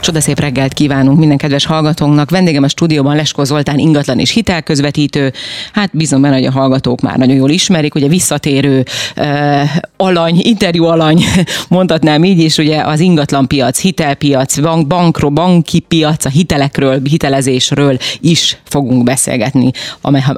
Csodaszép 0.00 0.40
reggelt 0.40 0.72
kívánunk 0.72 1.18
minden 1.18 1.36
kedves 1.36 1.66
hallgatónknak. 1.66 2.30
Vendégem 2.30 2.62
a 2.62 2.68
stúdióban 2.68 3.16
Lesko 3.16 3.44
Zoltán 3.44 3.78
ingatlan 3.78 4.18
és 4.18 4.30
hitelközvetítő. 4.30 5.32
Hát 5.72 5.90
bízom 5.92 6.20
benne, 6.20 6.34
hogy 6.34 6.44
a 6.44 6.50
hallgatók 6.50 7.00
már 7.00 7.16
nagyon 7.16 7.36
jól 7.36 7.50
ismerik. 7.50 7.94
Ugye 7.94 8.08
visszatérő 8.08 8.84
uh, 9.16 9.60
alany, 9.96 10.40
interjú 10.42 10.84
alany, 10.84 11.24
mondhatnám 11.68 12.24
így 12.24 12.38
is, 12.38 12.56
ugye 12.56 12.80
az 12.80 13.00
ingatlanpiac, 13.00 13.80
hitelpiac, 13.80 14.58
bank, 14.60 14.86
bankról, 14.86 15.30
banki 15.30 15.80
piac, 15.80 16.24
a 16.24 16.28
hitelekről, 16.28 17.00
hitelezésről 17.04 17.98
is 18.20 18.58
fogunk 18.64 19.04
beszélgetni, 19.04 19.70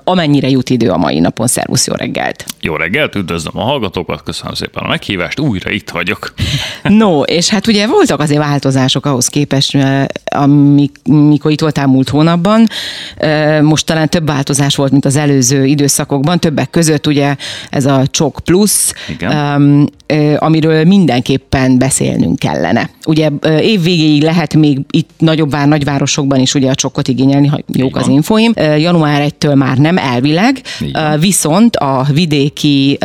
amennyire 0.04 0.48
jut 0.48 0.70
idő 0.70 0.90
a 0.90 0.96
mai 0.96 1.18
napon. 1.18 1.46
Szervusz, 1.46 1.86
jó 1.86 1.94
reggelt! 1.94 2.44
Jó 2.60 2.76
reggelt, 2.76 3.14
üdvözlöm 3.14 3.58
a 3.58 3.62
hallgatókat, 3.62 4.22
köszönöm 4.22 4.54
szépen 4.54 4.82
a 4.82 4.88
meghívást, 4.88 5.40
újra 5.40 5.70
itt 5.70 5.90
vagyok. 5.90 6.34
No, 6.82 7.22
és 7.22 7.48
hát 7.48 7.66
ugye 7.66 7.86
voltak 7.86 8.20
azért 8.20 8.40
változások 8.40 9.06
ahhoz 9.06 9.28
képest, 9.28 9.48
amikor 11.04 11.50
itt 11.50 11.60
voltál 11.60 11.86
múlt 11.86 12.08
hónapban. 12.08 12.66
Most 13.62 13.86
talán 13.86 14.08
több 14.08 14.26
változás 14.26 14.76
volt, 14.76 14.90
mint 14.90 15.04
az 15.04 15.16
előző 15.16 15.64
időszakokban, 15.64 16.38
többek 16.40 16.70
között 16.70 17.06
ugye 17.06 17.36
ez 17.70 17.86
a 17.86 18.06
Csok 18.06 18.40
Plus, 18.44 18.92
Igen. 19.08 19.90
amiről 20.36 20.84
mindenképpen 20.84 21.78
beszélnünk 21.78 22.38
kellene. 22.38 22.90
Ugye 23.06 23.30
évvégéig 23.60 24.22
lehet 24.22 24.54
még 24.54 24.78
itt 24.90 25.10
nagyobb 25.18 25.50
vár, 25.50 25.68
nagyvárosokban 25.68 26.40
is 26.40 26.54
ugye 26.54 26.70
a 26.70 26.74
csokkot 26.74 27.08
igényelni, 27.08 27.46
ha 27.46 27.58
jók 27.66 27.96
az 27.96 28.08
infoim. 28.08 28.52
Január 28.56 29.32
1-től 29.38 29.54
már 29.54 29.78
nem 29.78 29.98
elvileg, 29.98 30.60
viszont 31.20 31.76
a 31.76 32.06
vidéki 32.12 32.98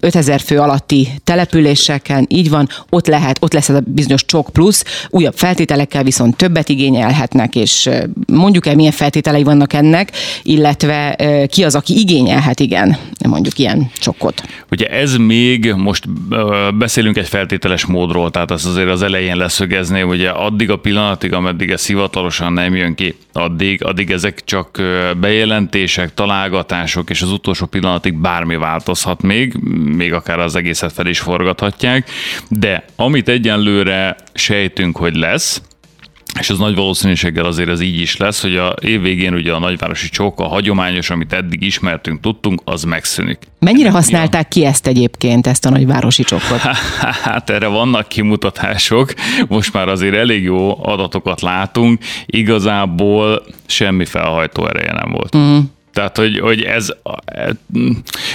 5000 0.00 0.40
fő 0.40 0.58
alatti 0.58 1.08
településeken 1.24 2.26
így 2.28 2.50
van, 2.50 2.68
ott 2.90 3.06
lehet, 3.06 3.38
ott 3.40 3.52
lesz 3.52 3.68
ez 3.68 3.76
a 3.76 3.82
bizonyos 3.84 4.24
csok 4.24 4.50
plusz, 4.52 4.84
újabb 5.08 5.34
feltételekkel 5.78 6.02
viszont 6.02 6.36
többet 6.36 6.68
igényelhetnek, 6.68 7.54
és 7.54 7.88
mondjuk 8.26 8.66
el, 8.66 8.74
milyen 8.74 8.92
feltételei 8.92 9.42
vannak 9.42 9.72
ennek, 9.72 10.12
illetve 10.42 11.16
ki 11.50 11.64
az, 11.64 11.74
aki 11.74 11.98
igényelhet, 11.98 12.60
igen, 12.60 12.96
mondjuk 13.28 13.58
ilyen 13.58 13.90
csokkot. 13.98 14.42
Ugye 14.70 14.86
ez 14.86 15.16
még, 15.16 15.72
most 15.72 16.04
beszélünk 16.78 17.16
egy 17.16 17.28
feltételes 17.28 17.84
módról, 17.84 18.30
tehát 18.30 18.50
az 18.50 18.66
azért 18.66 18.88
az 18.88 19.02
elején 19.02 19.36
leszögezni, 19.36 20.02
ugye 20.02 20.28
addig 20.28 20.70
a 20.70 20.76
pillanatig, 20.76 21.32
ameddig 21.32 21.70
ez 21.70 21.86
hivatalosan 21.86 22.52
nem 22.52 22.74
jön 22.74 22.94
ki, 22.94 23.14
addig, 23.32 23.84
addig 23.84 24.10
ezek 24.10 24.44
csak 24.44 24.82
bejelentések, 25.20 26.14
találgatások, 26.14 27.10
és 27.10 27.22
az 27.22 27.32
utolsó 27.32 27.66
pillanatig 27.66 28.14
bármi 28.14 28.56
változhat 28.56 29.22
még, 29.22 29.54
még 29.96 30.12
akár 30.12 30.38
az 30.38 30.56
egészet 30.56 30.92
fel 30.92 31.06
is 31.06 31.18
forgathatják, 31.18 32.10
de 32.48 32.84
amit 32.96 33.28
egyenlőre 33.28 34.16
sejtünk, 34.34 34.96
hogy 34.96 35.16
lesz, 35.16 35.62
és 36.38 36.50
az 36.50 36.58
nagy 36.58 36.74
valószínűséggel 36.74 37.44
azért 37.44 37.68
ez 37.68 37.80
így 37.80 38.00
is 38.00 38.16
lesz, 38.16 38.42
hogy 38.42 38.56
a 38.56 38.74
év 38.80 39.00
végén 39.00 39.34
ugye 39.34 39.52
a 39.52 39.58
nagyvárosi 39.58 40.08
csók, 40.08 40.40
a 40.40 40.48
hagyományos, 40.48 41.10
amit 41.10 41.32
eddig 41.32 41.62
ismertünk, 41.62 42.20
tudtunk, 42.20 42.60
az 42.64 42.82
megszűnik. 42.82 43.38
Mennyire 43.58 43.90
használták 43.90 44.48
ki 44.48 44.64
ezt 44.64 44.86
egyébként, 44.86 45.46
ezt 45.46 45.64
a 45.64 45.70
nagyvárosi 45.70 46.22
csokot? 46.22 46.58
Hát 47.22 47.50
erre 47.50 47.66
vannak 47.66 48.08
kimutatások, 48.08 49.14
most 49.48 49.72
már 49.72 49.88
azért 49.88 50.14
elég 50.14 50.42
jó 50.42 50.84
adatokat 50.84 51.40
látunk, 51.40 52.02
igazából 52.26 53.42
semmi 53.66 54.04
felhajtó 54.04 54.66
ereje 54.66 54.92
nem 54.92 55.10
volt. 55.10 55.36
Mm. 55.36 55.58
Tehát, 55.98 56.16
hogy, 56.16 56.38
hogy 56.38 56.62
ez 56.62 56.88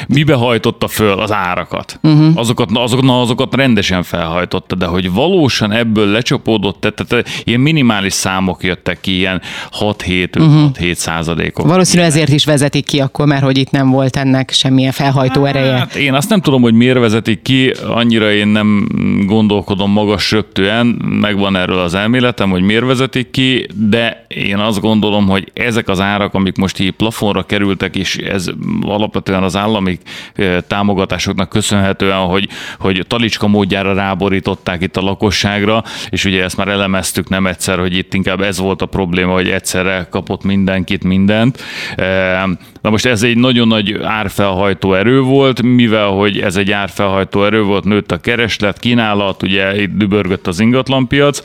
mibe 0.08 0.34
hajtotta 0.34 0.88
föl 0.88 1.20
az 1.20 1.32
árakat? 1.32 2.00
Uh-huh. 2.02 2.32
Azokat, 2.36 2.70
azokat, 2.74 3.06
na, 3.06 3.22
azokat 3.22 3.56
rendesen 3.56 4.04
felhajtotta, 4.04 4.76
de 4.76 4.86
hogy 4.86 5.12
valósan 5.12 5.72
ebből 5.72 6.08
lecsapódott, 6.08 6.82
tehát 6.82 7.30
ilyen 7.44 7.60
minimális 7.60 8.14
számok 8.14 8.64
jöttek 8.64 9.02
ki, 9.02 9.18
ilyen 9.18 9.42
6-7, 9.80 10.40
uh-huh. 10.40 10.72
6-7 10.74 10.94
százalékok. 10.94 11.68
Valószínűleg 11.68 12.10
ezért 12.10 12.30
is 12.30 12.46
vezetik 12.46 12.86
ki 12.86 13.00
akkor, 13.00 13.28
mert 13.28 13.44
hogy 13.44 13.58
itt 13.58 13.72
nem 13.72 13.90
volt 13.90 14.16
ennek 14.16 14.52
semmilyen 14.52 14.92
felhajtó 14.92 15.44
hát, 15.44 15.56
ereje. 15.56 15.78
Hát 15.78 15.96
én 15.96 16.14
azt 16.14 16.30
nem 16.30 16.42
tudom, 16.42 16.62
hogy 16.62 16.74
miért 16.74 17.00
vezetik 17.00 17.42
ki, 17.42 17.74
annyira 17.88 18.32
én 18.32 18.48
nem 18.48 18.88
gondolkodom 19.26 19.92
magas 19.92 20.32
röptően, 20.32 20.86
megvan 21.22 21.56
erről 21.56 21.80
az 21.80 21.94
elméletem, 21.94 22.50
hogy 22.50 22.62
miért 22.62 22.86
vezetik 22.86 23.32
ki, 23.32 23.68
de 23.76 24.26
én 24.28 24.58
azt 24.58 24.80
gondolom, 24.80 25.28
hogy 25.28 25.52
ezek 25.54 25.88
az 25.90 26.00
árak, 26.00 26.34
amik 26.34 26.58
most 26.58 26.80
így 26.80 26.92
plafonra 26.92 27.44
kerültek, 27.54 27.96
és 27.96 28.18
ez 28.18 28.50
alapvetően 28.82 29.44
az 29.44 29.56
állami 29.56 30.00
eh, 30.36 30.58
támogatásoknak 30.68 31.50
köszönhetően, 31.50 32.18
hogy, 32.18 32.48
hogy 32.80 33.06
talicska 33.08 33.48
módjára 33.48 33.94
ráborították 33.94 34.82
itt 34.82 34.98
a 34.98 35.02
lakosságra, 35.02 35.84
és 36.10 36.26
ugye 36.26 36.44
ezt 36.44 36.58
már 36.58 36.68
elemeztük 36.68 37.30
nem 37.30 37.48
egyszer, 37.48 37.80
hogy 37.80 37.98
itt 37.98 38.14
inkább 38.14 38.42
ez 38.42 38.58
volt 38.58 38.82
a 38.82 38.86
probléma, 38.86 39.34
hogy 39.34 39.50
egyszerre 39.50 40.08
kapott 40.10 40.44
mindenkit 40.44 41.04
mindent. 41.04 41.62
Eh, 41.96 42.44
na 42.82 42.90
most 42.90 43.06
ez 43.06 43.24
egy 43.24 43.38
nagyon 43.38 43.68
nagy 43.68 44.00
árfelhajtó 44.04 44.94
erő 44.94 45.22
volt, 45.22 45.62
mivel 45.62 46.08
hogy 46.08 46.40
ez 46.40 46.56
egy 46.56 46.72
árfelhajtó 46.72 47.46
erő 47.46 47.62
volt, 47.64 47.84
nőtt 47.84 48.12
a 48.12 48.18
kereslet, 48.18 48.80
kínálat, 48.80 49.44
ugye 49.44 49.82
itt 49.82 49.98
dübörgött 49.98 50.48
az 50.48 50.60
ingatlanpiac, 50.60 51.44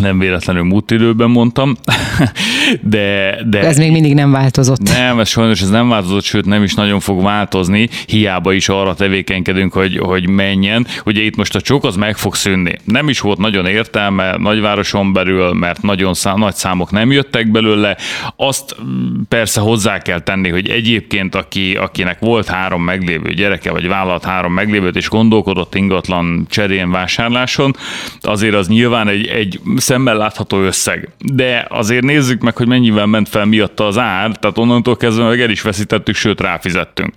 nem 0.00 0.18
véletlenül 0.18 0.62
múlt 0.62 0.90
időben 0.90 1.30
mondtam, 1.30 1.76
de, 2.80 3.38
de... 3.50 3.58
Ez 3.58 3.78
még 3.78 3.90
mindig 3.90 4.14
nem 4.14 4.30
változott. 4.30 4.82
Nem, 4.82 5.18
ez 5.18 5.28
sajnos 5.28 5.60
ez 5.60 5.70
nem 5.70 5.88
változott, 5.88 6.22
sőt 6.22 6.44
nem 6.44 6.62
is 6.62 6.74
nagyon 6.74 7.00
fog 7.00 7.22
változni, 7.22 7.88
hiába 8.06 8.52
is 8.52 8.68
arra 8.68 8.94
tevékenykedünk, 8.94 9.72
hogy, 9.72 9.98
hogy 9.98 10.28
menjen. 10.28 10.86
Ugye 11.04 11.22
itt 11.22 11.36
most 11.36 11.54
a 11.54 11.60
csok 11.60 11.84
az 11.84 11.96
meg 11.96 12.16
fog 12.16 12.34
szűnni. 12.34 12.74
Nem 12.84 13.08
is 13.08 13.20
volt 13.20 13.38
nagyon 13.38 13.66
értelme 13.66 14.36
nagyvároson 14.36 15.12
belül, 15.12 15.52
mert 15.52 15.82
nagyon 15.82 16.14
szám, 16.14 16.38
nagy 16.38 16.54
számok 16.54 16.90
nem 16.90 17.12
jöttek 17.12 17.50
belőle. 17.50 17.96
Azt 18.36 18.76
persze 19.28 19.60
hozzá 19.60 19.98
kell 19.98 20.20
tenni, 20.20 20.48
hogy 20.48 20.68
egyébként 20.68 21.34
aki, 21.34 21.74
akinek 21.74 22.18
volt 22.18 22.48
három 22.48 22.82
meglévő 22.82 23.32
gyereke, 23.32 23.70
vagy 23.70 23.88
vállalt 23.88 24.24
három 24.24 24.52
meglévőt, 24.52 24.96
és 24.96 25.08
gondolkodott 25.08 25.74
ingatlan 25.74 26.46
cserén 26.50 26.90
vásárláson, 26.90 27.76
azért 28.20 28.54
az 28.54 28.68
nyilván 28.68 29.08
egy, 29.08 29.26
egy 29.26 29.60
szemmel 29.90 30.16
látható 30.16 30.60
összeg. 30.60 31.08
De 31.18 31.66
azért 31.68 32.04
nézzük 32.04 32.42
meg, 32.42 32.56
hogy 32.56 32.66
mennyivel 32.66 33.06
ment 33.06 33.28
fel 33.28 33.44
miatta 33.44 33.86
az 33.86 33.98
ár, 33.98 34.36
tehát 34.36 34.58
onnantól 34.58 34.96
kezdve 34.96 35.24
meg 35.24 35.40
el 35.40 35.50
is 35.50 35.62
veszítettük, 35.62 36.14
sőt 36.14 36.40
ráfizettünk. 36.40 37.14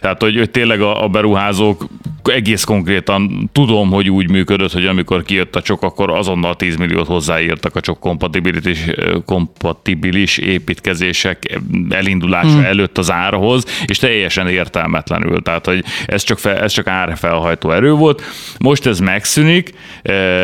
Tehát, 0.00 0.22
hogy, 0.22 0.36
hogy 0.36 0.50
tényleg 0.50 0.80
a, 0.80 1.04
a 1.04 1.08
beruházók 1.08 1.86
egész 2.24 2.64
konkrétan 2.64 3.50
tudom, 3.52 3.90
hogy 3.90 4.10
úgy 4.10 4.30
működött, 4.30 4.72
hogy 4.72 4.86
amikor 4.86 5.22
kijött 5.22 5.56
a 5.56 5.62
csok, 5.62 5.82
akkor 5.82 6.10
azonnal 6.10 6.56
10 6.56 6.76
milliót 6.76 7.06
hozzáírtak 7.06 7.76
a 7.76 7.80
csok 7.80 8.00
kompatibilis, 8.00 8.84
kompatibilis 9.24 10.38
építkezések 10.38 11.60
elindulása 11.88 12.48
hmm. 12.48 12.64
előtt 12.64 12.98
az 12.98 13.10
árhoz, 13.10 13.64
és 13.86 13.98
teljesen 13.98 14.48
értelmetlenül. 14.48 15.42
Tehát, 15.42 15.66
hogy 15.66 15.84
ez 16.06 16.22
csak, 16.22 16.38
fel, 16.38 16.56
ez 16.56 16.72
csak 16.72 16.86
árfelhajtó 16.86 17.70
erő 17.70 17.92
volt. 17.92 18.22
Most 18.58 18.86
ez 18.86 18.98
megszűnik. 18.98 19.74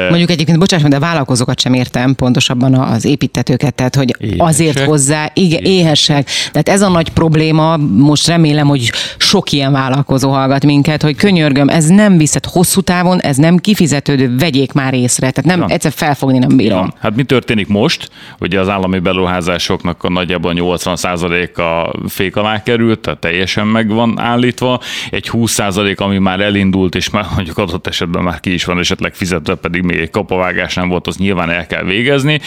Mondjuk 0.09 0.31
egyébként, 0.31 0.59
bocsáss, 0.59 0.83
de 0.83 0.97
a 0.97 1.01
vállalkozókat 1.01 1.59
sem 1.67 1.75
értem, 1.75 2.15
pontosabban 2.15 2.75
az 2.75 3.05
építetőket, 3.05 3.75
tehát, 3.75 3.95
hogy 3.95 4.15
éhesek. 4.19 4.47
azért 4.47 4.79
hozzá, 4.79 5.31
igen, 5.35 5.63
éhesek. 5.63 6.29
Tehát 6.53 6.69
ez 6.69 6.83
a 6.83 6.89
nagy 6.89 7.09
probléma, 7.09 7.77
most 7.77 8.27
remélem, 8.27 8.67
hogy 8.67 8.91
sok 9.17 9.53
ilyen 9.53 9.73
vállalkozó 9.73 10.31
hallgat 10.31 10.65
minket, 10.65 11.03
hogy 11.03 11.17
könyörgöm, 11.17 11.69
ez 11.69 11.87
nem 11.87 12.17
viszett 12.17 12.47
hosszú 12.47 12.81
távon, 12.81 13.21
ez 13.21 13.37
nem 13.37 13.57
kifizetődő, 13.57 14.37
vegyék 14.37 14.73
már 14.73 14.95
észre. 14.95 15.31
Tehát 15.31 15.51
nem, 15.51 15.69
ja. 15.69 15.75
egyszer 15.75 15.93
felfogni 15.93 16.39
nem 16.39 16.57
bírom. 16.57 16.79
Ja. 16.79 16.95
Hát 17.01 17.17
mi 17.17 17.23
történik 17.25 17.69
most? 17.69 18.11
Ugye 18.41 18.61
az 18.61 18.69
állami 18.69 18.99
beruházásoknak 18.99 20.05
a 20.05 20.11
nagyjából 20.11 20.53
80%-a 20.57 21.97
fék 22.09 22.37
alá 22.37 22.63
került, 22.63 23.01
tehát 23.01 23.19
teljesen 23.19 23.67
meg 23.67 23.89
van 23.89 24.19
állítva. 24.19 24.81
Egy 25.11 25.31
20% 25.33 25.97
ami 25.97 26.19
már 26.19 26.41
elindult, 26.41 26.95
és 26.95 27.11
már 27.11 27.27
mondjuk 27.35 27.59
adott 27.59 27.87
esetben 27.87 28.23
már 28.23 28.41
ki 28.41 28.53
is 28.53 28.65
van 28.65 28.79
esetleg 28.79 29.15
fizetve, 29.15 29.55
pedig 29.55 29.83
még 29.83 29.99
egy 29.99 30.11
kapavágás 30.11 30.75
nem 30.75 30.89
volt, 30.89 31.07
az 31.07 31.17
nyilván 31.17 31.46
el 31.51 31.67
kell 31.67 31.85
végezni. 31.85 32.41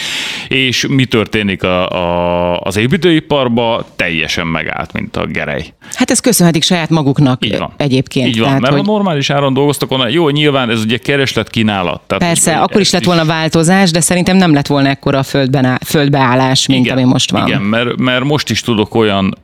És 0.48 0.86
mi 0.88 1.04
történik 1.04 1.62
a, 1.62 1.88
a, 1.90 2.60
az 2.60 2.76
építőiparba? 2.76 3.86
Teljesen 3.96 4.46
megállt, 4.46 4.92
mint 4.92 5.16
a 5.16 5.26
gerej. 5.26 5.72
Hát 5.94 6.10
ez 6.10 6.20
köszönhetik 6.20 6.62
saját 6.62 6.90
maguknak 6.90 7.44
Így 7.44 7.58
van. 7.58 7.72
egyébként. 7.76 8.28
Így 8.28 8.38
van, 8.38 8.46
Tehát, 8.46 8.60
mert 8.60 8.72
hogy... 8.72 8.86
ha 8.86 8.92
normális 8.92 9.30
áron 9.30 9.54
dolgoztak 9.54 9.88
volna. 9.88 10.08
Jó, 10.08 10.28
nyilván 10.28 10.70
ez 10.70 10.80
ugye 10.82 10.96
kereslet 10.96 11.50
kínálat. 11.50 12.00
Tehát, 12.06 12.22
Persze, 12.22 12.56
akkor 12.56 12.80
is 12.80 12.90
lett 12.90 13.04
volna 13.04 13.24
változás, 13.24 13.90
de 13.90 14.00
szerintem 14.00 14.36
nem 14.36 14.54
lett 14.54 14.66
volna 14.66 14.88
ekkora 14.88 15.18
a 15.18 15.22
földben, 15.22 15.78
földbeállás, 15.84 16.66
mint 16.66 16.84
igen, 16.84 16.96
ami 16.96 17.06
most 17.06 17.30
van. 17.30 17.46
Igen, 17.46 17.62
mert, 17.62 17.96
mert 17.96 18.24
most 18.24 18.50
is 18.50 18.60
tudok 18.60 18.94
olyan 18.94 19.38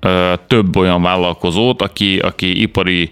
több 0.46 0.76
olyan 0.76 1.02
vállalkozót, 1.02 1.82
aki, 1.82 2.18
aki 2.18 2.60
ipari 2.60 3.10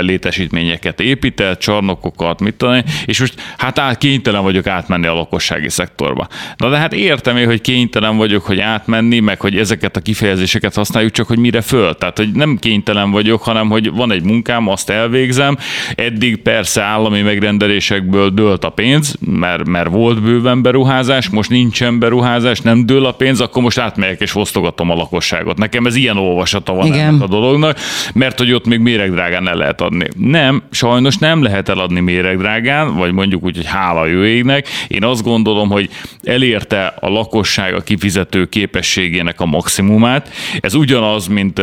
létesítményeket 0.00 1.00
épített, 1.00 1.58
csarnokokat, 1.58 2.40
mit 2.40 2.54
tudom, 2.54 2.80
és 3.04 3.20
most 3.20 3.34
hát 3.58 3.78
át, 3.78 3.98
kénytelen 3.98 4.42
vagyok 4.42 4.66
átmenni 4.66 5.06
a 5.06 5.14
lakossági 5.14 5.68
szektorba. 5.78 6.26
Na 6.56 6.68
de 6.68 6.76
hát 6.76 6.92
értem 6.92 7.36
én, 7.36 7.46
hogy 7.46 7.60
kénytelen 7.60 8.16
vagyok, 8.16 8.44
hogy 8.44 8.60
átmenni, 8.60 9.18
meg 9.18 9.40
hogy 9.40 9.56
ezeket 9.56 9.96
a 9.96 10.00
kifejezéseket 10.00 10.74
használjuk, 10.74 11.12
csak 11.12 11.26
hogy 11.26 11.38
mire 11.38 11.60
föl. 11.60 11.94
Tehát, 11.94 12.16
hogy 12.16 12.32
nem 12.32 12.56
kénytelen 12.56 13.10
vagyok, 13.10 13.42
hanem 13.42 13.68
hogy 13.68 13.92
van 13.92 14.12
egy 14.12 14.22
munkám, 14.22 14.68
azt 14.68 14.90
elvégzem. 14.90 15.56
Eddig 15.94 16.42
persze 16.42 16.82
állami 16.82 17.20
megrendelésekből 17.20 18.30
dőlt 18.30 18.64
a 18.64 18.68
pénz, 18.70 19.16
mert, 19.20 19.68
mert 19.68 19.88
volt 19.88 20.22
bőven 20.22 20.62
beruházás, 20.62 21.28
most 21.28 21.50
nincsen 21.50 21.98
beruházás, 21.98 22.60
nem 22.60 22.86
dől 22.86 23.06
a 23.06 23.12
pénz, 23.12 23.40
akkor 23.40 23.62
most 23.62 23.78
átmegyek 23.78 24.20
és 24.20 24.34
osztogatom 24.34 24.90
a 24.90 24.94
lakosságot. 24.94 25.58
Nekem 25.58 25.86
ez 25.86 25.94
ilyen 25.94 26.16
olvasata 26.16 26.72
van 26.72 26.86
Igen. 26.86 26.98
ennek 26.98 27.22
a 27.22 27.26
dolognak, 27.26 27.78
mert 28.14 28.38
hogy 28.38 28.52
ott 28.52 28.66
még 28.66 28.78
méregdrágán 28.78 29.48
el 29.48 29.56
lehet 29.56 29.80
adni. 29.80 30.06
Nem, 30.16 30.62
sajnos 30.70 31.16
nem 31.16 31.42
lehet 31.42 31.68
eladni 31.68 32.00
méregdrágán, 32.00 32.96
vagy 32.96 33.12
mondjuk 33.12 33.44
úgy, 33.44 33.56
hogy 33.56 33.66
hála 33.66 34.06
jó 34.06 34.22
égnek. 34.22 34.68
Én 34.88 35.04
azt 35.04 35.22
gondolom, 35.22 35.67
hogy 35.68 35.90
elérte 36.22 36.94
a 37.00 37.08
lakosság 37.08 37.74
a 37.74 37.80
kifizető 37.80 38.46
képességének 38.46 39.40
a 39.40 39.46
maximumát. 39.46 40.30
Ez 40.60 40.74
ugyanaz, 40.74 41.26
mint 41.26 41.60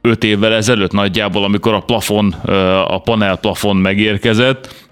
öt 0.00 0.24
évvel 0.24 0.54
ezelőtt 0.54 0.92
nagyjából, 0.92 1.44
amikor 1.44 1.74
a 1.74 1.80
plafon, 1.80 2.32
a 2.86 2.98
panel 2.98 3.36
plafon 3.36 3.76
megérkezett, 3.76 4.88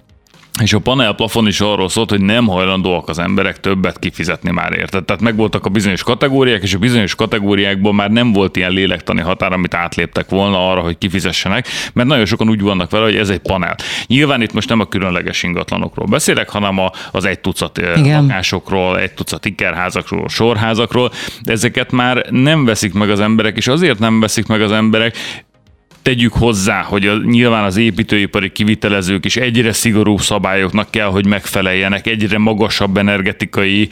és 0.62 0.72
a 0.72 0.78
panel 0.78 1.12
plafon 1.12 1.46
is 1.46 1.60
arról 1.60 1.88
szólt, 1.88 2.10
hogy 2.10 2.20
nem 2.20 2.46
hajlandóak 2.46 3.08
az 3.08 3.18
emberek 3.18 3.60
többet 3.60 3.98
kifizetni 3.98 4.50
már 4.50 4.72
érted. 4.72 5.04
Tehát 5.04 5.22
megvoltak 5.22 5.66
a 5.66 5.68
bizonyos 5.68 6.02
kategóriák, 6.02 6.62
és 6.62 6.74
a 6.74 6.78
bizonyos 6.78 7.14
kategóriákból 7.14 7.92
már 7.92 8.10
nem 8.10 8.32
volt 8.32 8.56
ilyen 8.56 8.70
lélektani 8.70 9.20
határ, 9.20 9.52
amit 9.52 9.74
átléptek 9.74 10.28
volna 10.28 10.70
arra, 10.70 10.80
hogy 10.80 10.98
kifizessenek, 10.98 11.66
mert 11.92 12.08
nagyon 12.08 12.24
sokan 12.24 12.48
úgy 12.48 12.60
vannak 12.60 12.90
vele, 12.90 13.04
hogy 13.04 13.16
ez 13.16 13.28
egy 13.28 13.38
panel. 13.38 13.76
Nyilván 14.06 14.42
itt 14.42 14.52
most 14.52 14.68
nem 14.68 14.80
a 14.80 14.84
különleges 14.84 15.42
ingatlanokról 15.42 16.06
beszélek, 16.06 16.48
hanem 16.48 16.80
az 17.12 17.24
egy 17.24 17.40
tucat 17.40 17.80
Igen. 17.96 18.22
lakásokról, 18.22 18.98
egy 18.98 19.12
tucat 19.12 19.44
ikerházakról, 19.44 20.28
sorházakról. 20.28 21.10
Ezeket 21.42 21.92
már 21.92 22.26
nem 22.30 22.64
veszik 22.64 22.92
meg 22.92 23.10
az 23.10 23.20
emberek, 23.20 23.56
és 23.56 23.66
azért 23.66 23.98
nem 23.98 24.20
veszik 24.20 24.46
meg 24.46 24.60
az 24.60 24.72
emberek, 24.72 25.16
tegyük 26.08 26.32
hozzá, 26.32 26.82
hogy 26.82 27.06
a, 27.06 27.16
nyilván 27.24 27.64
az 27.64 27.76
építőipari 27.76 28.52
kivitelezők 28.52 29.24
is 29.24 29.36
egyre 29.36 29.72
szigorúbb 29.72 30.20
szabályoknak 30.20 30.90
kell, 30.90 31.06
hogy 31.06 31.26
megfeleljenek, 31.26 32.06
egyre 32.06 32.38
magasabb 32.38 32.96
energetikai 32.96 33.88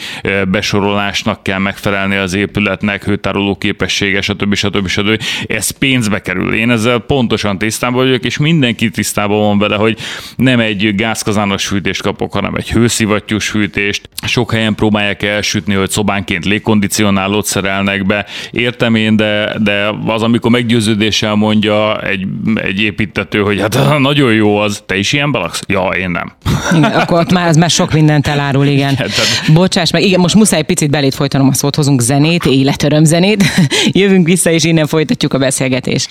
besorolásnak 0.48 1.42
kell 1.42 1.58
megfelelni 1.58 2.16
az 2.16 2.34
épületnek, 2.34 3.04
hőtároló 3.04 3.56
képessége, 3.56 4.20
stb. 4.20 4.54
stb. 4.54 4.88
stb. 4.88 5.22
Ez 5.46 5.70
pénzbe 5.70 6.20
kerül. 6.20 6.54
Én 6.54 6.70
ezzel 6.70 6.98
pontosan 6.98 7.58
tisztában 7.58 8.04
vagyok, 8.04 8.24
és 8.24 8.38
mindenki 8.38 8.90
tisztában 8.90 9.38
van 9.38 9.58
vele, 9.58 9.76
hogy 9.76 9.98
nem 10.36 10.60
egy 10.60 10.94
gázkazános 10.94 11.66
fűtést 11.66 12.02
kapok, 12.02 12.32
hanem 12.32 12.54
egy 12.54 12.70
hőszivattyús 12.70 13.48
fűtést. 13.48 14.08
Sok 14.26 14.52
helyen 14.52 14.74
próbálják 14.74 15.22
elsütni, 15.22 15.74
hogy 15.74 15.90
szobánként 15.90 16.44
légkondicionálót 16.44 17.46
szerelnek 17.46 18.06
be. 18.06 18.26
Értem 18.50 18.94
én, 18.94 19.16
de, 19.16 19.56
de 19.62 19.90
az, 20.06 20.22
amikor 20.22 20.50
meggyőződéssel 20.50 21.34
mondja 21.34 22.04
egy, 22.08 22.26
egy 22.54 22.80
építető, 22.80 23.40
hogy 23.40 23.60
hát 23.60 23.78
nagyon 23.98 24.32
jó 24.32 24.56
az, 24.56 24.82
te 24.86 24.96
is 24.96 25.12
ilyen 25.12 25.30
laksz? 25.32 25.60
Ja, 25.66 25.88
én 25.88 26.10
nem. 26.10 26.32
Igen, 26.72 26.92
akkor 26.92 27.20
ott 27.20 27.32
már, 27.32 27.48
az 27.48 27.56
már 27.56 27.70
sok 27.70 27.92
mindent 27.92 28.26
elárul, 28.26 28.66
igen. 28.66 28.76
igen 28.76 28.94
tehát... 28.94 29.52
Bocsáss 29.52 29.90
meg, 29.90 30.02
igen, 30.02 30.20
most 30.20 30.34
muszáj 30.34 30.62
picit 30.62 30.90
belét 30.90 31.14
folytanom 31.14 31.48
a 31.48 31.54
szót, 31.54 31.74
hozunk 31.74 32.00
zenét, 32.00 32.44
életöröm 32.44 33.04
zenét. 33.04 33.44
Jövünk 33.92 34.26
vissza, 34.26 34.50
és 34.50 34.64
innen 34.64 34.86
folytatjuk 34.86 35.32
a 35.32 35.38
beszélgetést. 35.38 36.10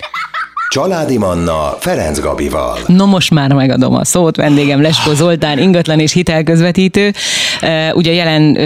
Családi 0.68 1.18
Manna 1.18 1.76
Ferenc 1.78 2.20
Gabival. 2.20 2.78
No 2.86 3.06
most 3.06 3.30
már 3.30 3.52
megadom 3.52 3.94
a 3.94 4.04
szót, 4.04 4.36
vendégem 4.36 4.82
Leskó 4.82 5.14
Zoltán, 5.14 5.58
ingatlan 5.58 6.00
és 6.00 6.12
hitelközvetítő. 6.12 7.12
Ugye 7.92 8.12
jelen 8.12 8.56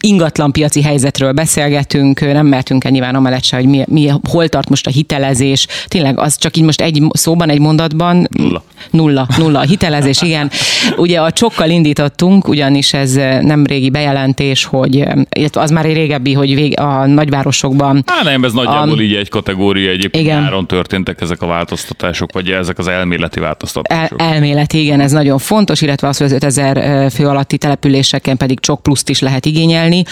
ingatlan 0.00 0.52
piaci 0.52 0.82
helyzetről 0.82 1.32
beszélgetünk, 1.32 2.20
nem 2.20 2.46
mertünk 2.46 2.84
el 2.84 2.90
nyilván 2.90 3.14
amellett 3.14 3.42
se, 3.42 3.56
hogy 3.56 3.66
mi, 3.66 3.84
mi, 3.88 4.10
hol 4.28 4.48
tart 4.48 4.68
most 4.68 4.86
a 4.86 4.90
hitelezés. 4.90 5.66
Tényleg 5.86 6.18
az 6.18 6.36
csak 6.38 6.56
így 6.56 6.64
most 6.64 6.80
egy 6.80 7.02
szóban, 7.12 7.48
egy 7.48 7.60
mondatban. 7.60 8.28
Nulla. 8.30 8.62
Nulla, 8.90 9.26
nulla 9.36 9.58
a 9.58 9.62
hitelezés, 9.62 10.22
igen. 10.28 10.50
Ugye 10.96 11.20
a 11.20 11.32
csokkal 11.32 11.70
indítottunk, 11.70 12.48
ugyanis 12.48 12.92
ez 12.92 13.14
nem 13.40 13.66
régi 13.66 13.90
bejelentés, 13.90 14.64
hogy 14.64 15.04
illetve 15.30 15.60
az 15.60 15.70
már 15.70 15.84
egy 15.86 15.94
régebbi, 15.94 16.32
hogy 16.32 16.54
vég, 16.54 16.80
a 16.80 17.06
nagyvárosokban. 17.06 18.04
Á, 18.06 18.22
nem, 18.22 18.44
ez 18.44 18.52
nagyjából 18.52 18.98
a, 18.98 19.02
így 19.02 19.14
egy 19.14 19.28
kategória 19.28 19.90
egyébként 19.90 20.24
igen. 20.24 20.42
nyáron 20.42 20.66
történtek 20.66 21.20
ezek 21.22 21.42
a 21.42 21.46
változtatások, 21.46 22.32
vagy 22.32 22.50
ezek 22.50 22.78
az 22.78 22.88
elméleti 22.88 23.40
változtatások? 23.40 24.20
El, 24.20 24.32
elméleti, 24.32 24.82
igen, 24.82 25.00
ez 25.00 25.12
nagyon 25.12 25.38
fontos, 25.38 25.80
illetve 25.80 26.08
az, 26.08 26.16
hogy 26.16 26.26
az 26.26 26.32
5000 26.32 27.10
fő 27.10 27.26
alatti 27.26 27.58
településeken 27.58 28.36
pedig 28.36 28.60
csak 28.60 28.82
pluszt 28.82 29.08
is 29.08 29.20
lehet 29.20 29.46
igényelni. 29.46 30.02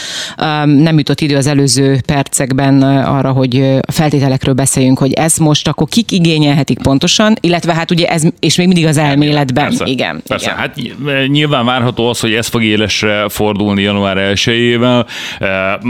Nem 0.64 0.98
jutott 0.98 1.20
idő 1.20 1.36
az 1.36 1.46
előző 1.46 2.00
percekben 2.06 2.82
arra, 2.82 3.30
hogy 3.30 3.60
a 3.86 3.92
feltételekről 3.92 4.54
beszéljünk, 4.54 4.98
hogy 4.98 5.12
ez 5.12 5.36
most 5.36 5.68
akkor 5.68 5.88
kik 5.88 6.10
igényelhetik 6.10 6.78
pontosan, 6.78 7.36
illetve 7.40 7.74
hát 7.74 7.90
ugye 7.90 8.06
ez, 8.06 8.22
és 8.40 8.56
még 8.56 8.66
mindig 8.66 8.86
az 8.86 8.96
elméletben. 8.96 9.64
Persze, 9.64 9.84
igen, 9.84 10.22
persze. 10.26 10.44
Igen. 10.44 10.58
Hát 10.58 10.76
nyilván 11.28 11.64
várható 11.64 12.08
az, 12.08 12.20
hogy 12.20 12.32
ez 12.32 12.46
fog 12.46 12.62
élesre 12.62 13.28
fordulni 13.28 13.82
január 13.82 14.16
1-ével. 14.34 15.06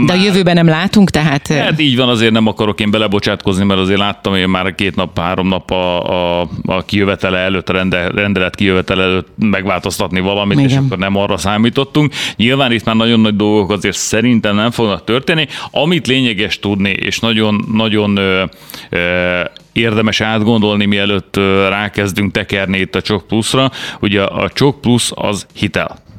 De 0.05 0.13
a 0.13 0.23
jövőben 0.23 0.55
nem 0.55 0.67
látunk, 0.67 1.09
tehát... 1.09 1.47
Hát 1.47 1.79
így 1.79 1.95
van, 1.95 2.09
azért 2.09 2.31
nem 2.31 2.47
akarok 2.47 2.79
én 2.79 2.91
belebocsátkozni, 2.91 3.63
mert 3.63 3.79
azért 3.79 3.99
láttam 3.99 4.35
én 4.35 4.49
már 4.49 4.75
két 4.75 4.95
nap 4.95 5.10
három 5.17 5.47
nap 5.47 5.71
a, 5.71 6.39
a, 6.39 6.47
a 6.65 6.81
kijövetele 6.85 7.37
előtt, 7.37 7.69
a 7.69 7.73
rende, 7.73 8.07
rendelet 8.07 8.55
kijövetele 8.55 9.03
előtt 9.03 9.27
megváltoztatni 9.37 10.19
valamit, 10.19 10.57
Igen. 10.57 10.69
és 10.69 10.77
akkor 10.77 10.97
nem 10.97 11.15
arra 11.15 11.37
számítottunk. 11.37 12.13
Nyilván 12.35 12.71
itt 12.71 12.85
már 12.85 12.95
nagyon 12.95 13.19
nagy 13.19 13.35
dolgok 13.35 13.71
azért 13.71 13.97
szerintem 13.97 14.55
nem 14.55 14.71
fognak 14.71 15.03
történni. 15.03 15.47
Amit 15.71 16.07
lényeges 16.07 16.59
tudni, 16.59 16.89
és 16.89 17.19
nagyon, 17.19 17.65
nagyon 17.73 18.17
ö, 18.17 18.43
ö, 18.89 19.41
érdemes 19.73 20.21
átgondolni, 20.21 20.85
mielőtt 20.85 21.37
rákezdünk 21.69 22.31
tekerni 22.31 22.77
itt 22.77 22.95
a 22.95 23.01
Csok 23.01 23.27
Pluszra, 23.27 23.71
ugye 23.99 24.23
a 24.23 24.49
Csok 24.49 24.81
Plusz 24.81 25.11
az 25.15 25.47
hitel 25.53 26.09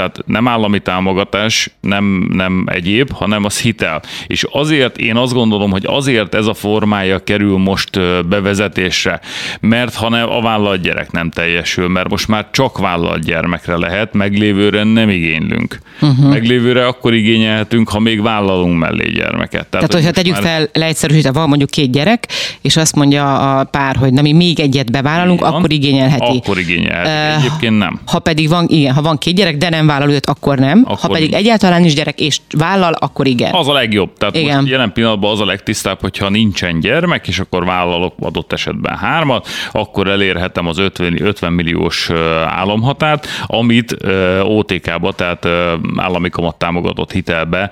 tehát 0.00 0.22
nem 0.26 0.48
állami 0.48 0.78
támogatás, 0.78 1.70
nem, 1.80 2.28
nem 2.32 2.64
egyéb, 2.66 3.12
hanem 3.12 3.44
az 3.44 3.60
hitel. 3.60 4.02
És 4.26 4.46
azért 4.50 4.98
én 4.98 5.16
azt 5.16 5.32
gondolom, 5.32 5.70
hogy 5.70 5.84
azért 5.86 6.34
ez 6.34 6.46
a 6.46 6.54
formája 6.54 7.18
kerül 7.18 7.58
most 7.58 8.00
bevezetésre, 8.28 9.20
mert 9.60 9.94
ha 9.94 10.08
nem, 10.08 10.30
a 10.30 10.40
vállalt 10.40 10.80
gyerek 10.80 11.10
nem 11.10 11.30
teljesül, 11.30 11.88
mert 11.88 12.08
most 12.08 12.28
már 12.28 12.46
csak 12.50 12.78
vállalt 12.78 13.24
gyermekre 13.24 13.76
lehet, 13.76 14.12
meglévőre 14.12 14.84
nem 14.84 15.08
igénylünk. 15.08 15.78
Uh-huh. 16.00 16.28
Meglévőre 16.28 16.86
akkor 16.86 17.14
igényelhetünk, 17.14 17.88
ha 17.88 17.98
még 17.98 18.22
vállalunk 18.22 18.78
mellé 18.78 19.10
gyermeket. 19.10 19.66
Tehát, 19.66 19.70
Tehát 19.70 19.92
hogyha 19.92 20.10
tegyük 20.10 20.32
már... 20.32 20.42
fel 20.42 20.68
leegyszerűsítve, 20.72 21.32
van 21.32 21.48
mondjuk 21.48 21.70
két 21.70 21.90
gyerek, 21.90 22.28
és 22.60 22.76
azt 22.76 22.94
mondja 22.94 23.58
a 23.58 23.64
pár, 23.64 23.96
hogy 23.96 24.12
na 24.12 24.22
mi 24.22 24.32
még 24.32 24.60
egyet 24.60 24.90
bevállalunk, 24.90 25.40
van, 25.40 25.54
akkor 25.54 25.72
igényelheti. 25.72 26.40
Akkor 26.44 26.58
igényelheti. 26.58 27.36
Uh, 27.36 27.44
Egyébként 27.44 27.78
nem. 27.78 28.00
Ha 28.06 28.18
pedig 28.18 28.48
van, 28.48 28.66
igen, 28.68 28.94
ha 28.94 29.02
van 29.02 29.18
két 29.18 29.34
gyerek, 29.34 29.56
de 29.56 29.68
nem 29.68 29.86
vállal 29.90 30.10
őt, 30.10 30.26
akkor 30.26 30.58
nem. 30.58 30.82
Akkor 30.84 30.98
ha 30.98 31.08
pedig 31.08 31.32
egyáltalán 31.32 31.84
is 31.84 31.94
gyerek 31.94 32.20
és 32.20 32.40
vállal, 32.50 32.92
akkor 32.92 33.26
igen. 33.26 33.54
Az 33.54 33.68
a 33.68 33.72
legjobb. 33.72 34.12
Tehát 34.18 34.36
igen. 34.36 34.56
most 34.56 34.70
jelen 34.70 34.92
pillanatban 34.92 35.30
az 35.30 35.40
a 35.40 35.44
legtisztább, 35.44 36.00
hogyha 36.00 36.28
nincsen 36.28 36.80
gyermek, 36.80 37.28
és 37.28 37.38
akkor 37.38 37.64
vállalok 37.64 38.14
adott 38.20 38.52
esetben 38.52 38.96
hármat, 38.96 39.48
akkor 39.72 40.08
elérhetem 40.08 40.66
az 40.66 40.78
50, 40.78 41.22
50 41.22 41.52
milliós 41.52 42.10
államhatárt, 42.46 43.28
amit 43.46 43.96
OTK-ba, 44.42 45.12
tehát 45.12 45.48
állami 45.96 46.28
kamat 46.28 46.56
támogatott 46.56 47.12
hitelbe 47.12 47.70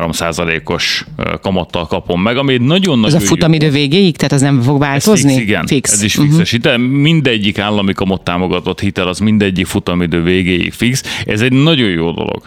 3%-os 0.00 1.04
kamattal 1.42 1.86
kapom 1.86 2.22
meg, 2.22 2.36
ami 2.36 2.56
nagyon 2.56 3.04
Ez 3.04 3.14
a 3.14 3.20
futamidő 3.20 3.70
végéig, 3.70 4.16
tehát 4.16 4.32
az 4.32 4.40
nem 4.40 4.60
fog 4.60 4.78
változni? 4.78 5.30
Ez 5.30 5.36
fix, 5.36 5.48
igen. 5.48 5.66
Fix. 5.66 5.92
Ez 5.92 6.02
is 6.02 6.14
fixes 6.14 6.32
uh-huh. 6.32 6.46
hitel. 6.46 6.78
Mindegyik 6.78 7.58
állami 7.58 7.92
kamat 7.92 8.22
támogatott 8.22 8.80
hitel, 8.80 9.08
az 9.08 9.18
mindegyik 9.18 9.66
futamidő 9.66 10.22
végéig 10.22 10.72
fix. 10.72 11.02
Ez 11.26 11.35
egy 11.40 11.52
nagyon 11.52 11.88
jó 11.88 12.10
dolog. 12.10 12.42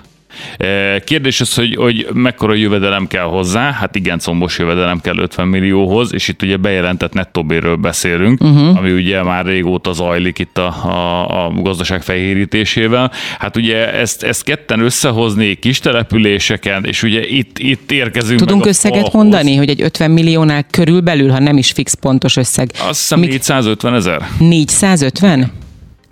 E, 0.57 0.99
kérdés 0.99 1.41
az, 1.41 1.53
hogy, 1.53 1.75
hogy 1.75 2.07
mekkora 2.13 2.53
jövedelem 2.53 3.07
kell 3.07 3.23
hozzá, 3.23 3.71
hát 3.71 3.95
igen, 3.95 4.19
combos 4.19 4.57
jövedelem 4.57 4.99
kell 5.01 5.17
50 5.17 5.47
millióhoz, 5.47 6.13
és 6.13 6.27
itt 6.27 6.41
ugye 6.41 6.57
bejelentett 6.57 7.13
nettóbérről 7.13 7.75
beszélünk, 7.75 8.41
uh-huh. 8.41 8.77
ami 8.77 8.91
ugye 8.91 9.23
már 9.23 9.45
régóta 9.45 9.93
zajlik 9.93 10.39
itt 10.39 10.57
a, 10.57 10.67
a, 10.83 11.45
a 11.45 11.51
gazdaság 11.61 12.01
fehérítésével. 12.01 13.11
Hát 13.39 13.57
ugye 13.57 13.93
ezt, 13.93 14.23
ezt 14.23 14.43
ketten 14.43 14.79
összehozni 14.79 15.53
kis 15.53 15.79
településeken, 15.79 16.85
és 16.85 17.03
ugye 17.03 17.27
itt, 17.27 17.59
itt 17.59 17.91
érkezünk 17.91 18.39
Tudunk 18.39 18.65
összeget 18.65 18.95
falhoz. 18.97 19.13
mondani, 19.13 19.55
hogy 19.55 19.69
egy 19.69 19.81
50 19.81 20.11
milliónál 20.11 20.65
körülbelül, 20.71 21.29
ha 21.29 21.39
nem 21.39 21.57
is 21.57 21.71
fix 21.71 21.93
pontos 21.93 22.35
összeg. 22.35 22.71
Azt 22.73 22.99
hiszem 22.99 23.19
450 23.19 23.93
ezer. 23.93 24.27
450? 24.39 25.51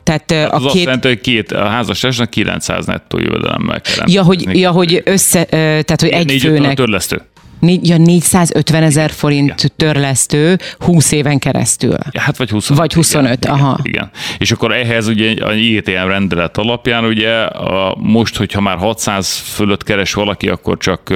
Tehát 0.08 0.32
Hát 0.32 0.52
a 0.52 0.56
az 0.56 0.66
azt 0.66 0.74
két... 0.74 0.84
jelenti, 0.84 1.08
hogy 1.08 1.22
két, 1.22 1.52
a 1.52 1.66
házastársnak 1.66 2.30
900 2.30 2.86
nettó 2.86 3.20
jövedelemmel 3.20 3.82
kell 3.82 4.06
Ja, 4.10 4.24
hogy, 4.24 4.60
ja, 4.60 4.72
hogy 4.72 5.02
össze, 5.06 5.44
tehát 5.46 6.02
hogy 6.02 6.10
egy 6.10 6.26
Négy 6.26 6.42
főnek 6.42 6.76
törlesztő. 6.76 7.22
Négy, 7.60 7.88
ja, 7.88 7.98
450 7.98 8.84
ezer 8.84 9.12
forint 9.12 9.74
törlesztő 9.76 10.58
20 10.80 11.12
éven 11.12 11.40
keresztül. 11.40 11.96
Hát 12.14 12.38
vagy 12.38 12.50
25. 12.50 12.80
Vagy 12.80 12.94
25, 12.94 13.38
igen, 13.44 13.54
aha. 13.54 13.78
Igen, 13.84 13.94
igen. 13.94 14.12
És 14.38 14.52
akkor 14.52 14.74
ehhez 14.74 15.08
ugye 15.08 15.46
a 15.46 15.54
IETM 15.54 16.08
rendelet 16.08 16.58
alapján 16.58 17.06
ugye 17.06 17.34
a, 17.44 17.96
most, 18.00 18.36
hogyha 18.36 18.62
már 18.62 18.78
600 18.78 19.38
fölött 19.38 19.84
keres 19.84 20.14
valaki, 20.14 20.50
akkor 20.50 20.78
csak 20.78 21.14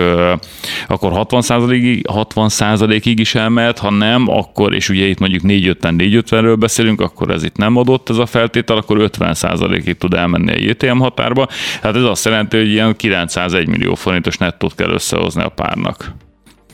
akkor 0.88 1.12
60 1.12 1.42
százalékig, 1.42 2.08
60 2.08 2.50
százalékig 2.50 3.20
is 3.20 3.36
elmehet, 3.36 3.80
ha 3.80 3.90
nem, 3.90 4.30
akkor, 4.30 4.74
és 4.74 4.90
ugye 4.90 5.06
itt 5.06 5.20
mondjuk 5.20 5.42
450 5.42 5.96
450-ről 5.98 6.56
beszélünk, 6.60 7.02
akkor 7.02 7.32
ez 7.32 7.44
itt 7.44 7.58
nem 7.58 7.78
adott 7.78 8.10
ez 8.10 8.18
a 8.18 8.26
feltétel, 8.26 8.78
akkor 8.78 9.00
50 9.00 9.34
százalékig 9.34 9.98
tud 9.98 10.14
elmenni 10.14 10.52
a 10.52 10.56
IETM 10.56 10.98
határba. 10.98 11.48
Hát 11.82 11.96
ez 11.96 12.04
azt 12.04 12.26
jelenti, 12.26 12.58
hogy 12.58 12.70
ilyen 12.70 12.96
901 12.96 13.68
millió 13.68 13.96
forintos 13.96 14.38
nettót 14.38 14.76
kell 14.76 14.90
összehozni 14.90 15.44
a 15.44 15.50
párnak. 15.50 16.16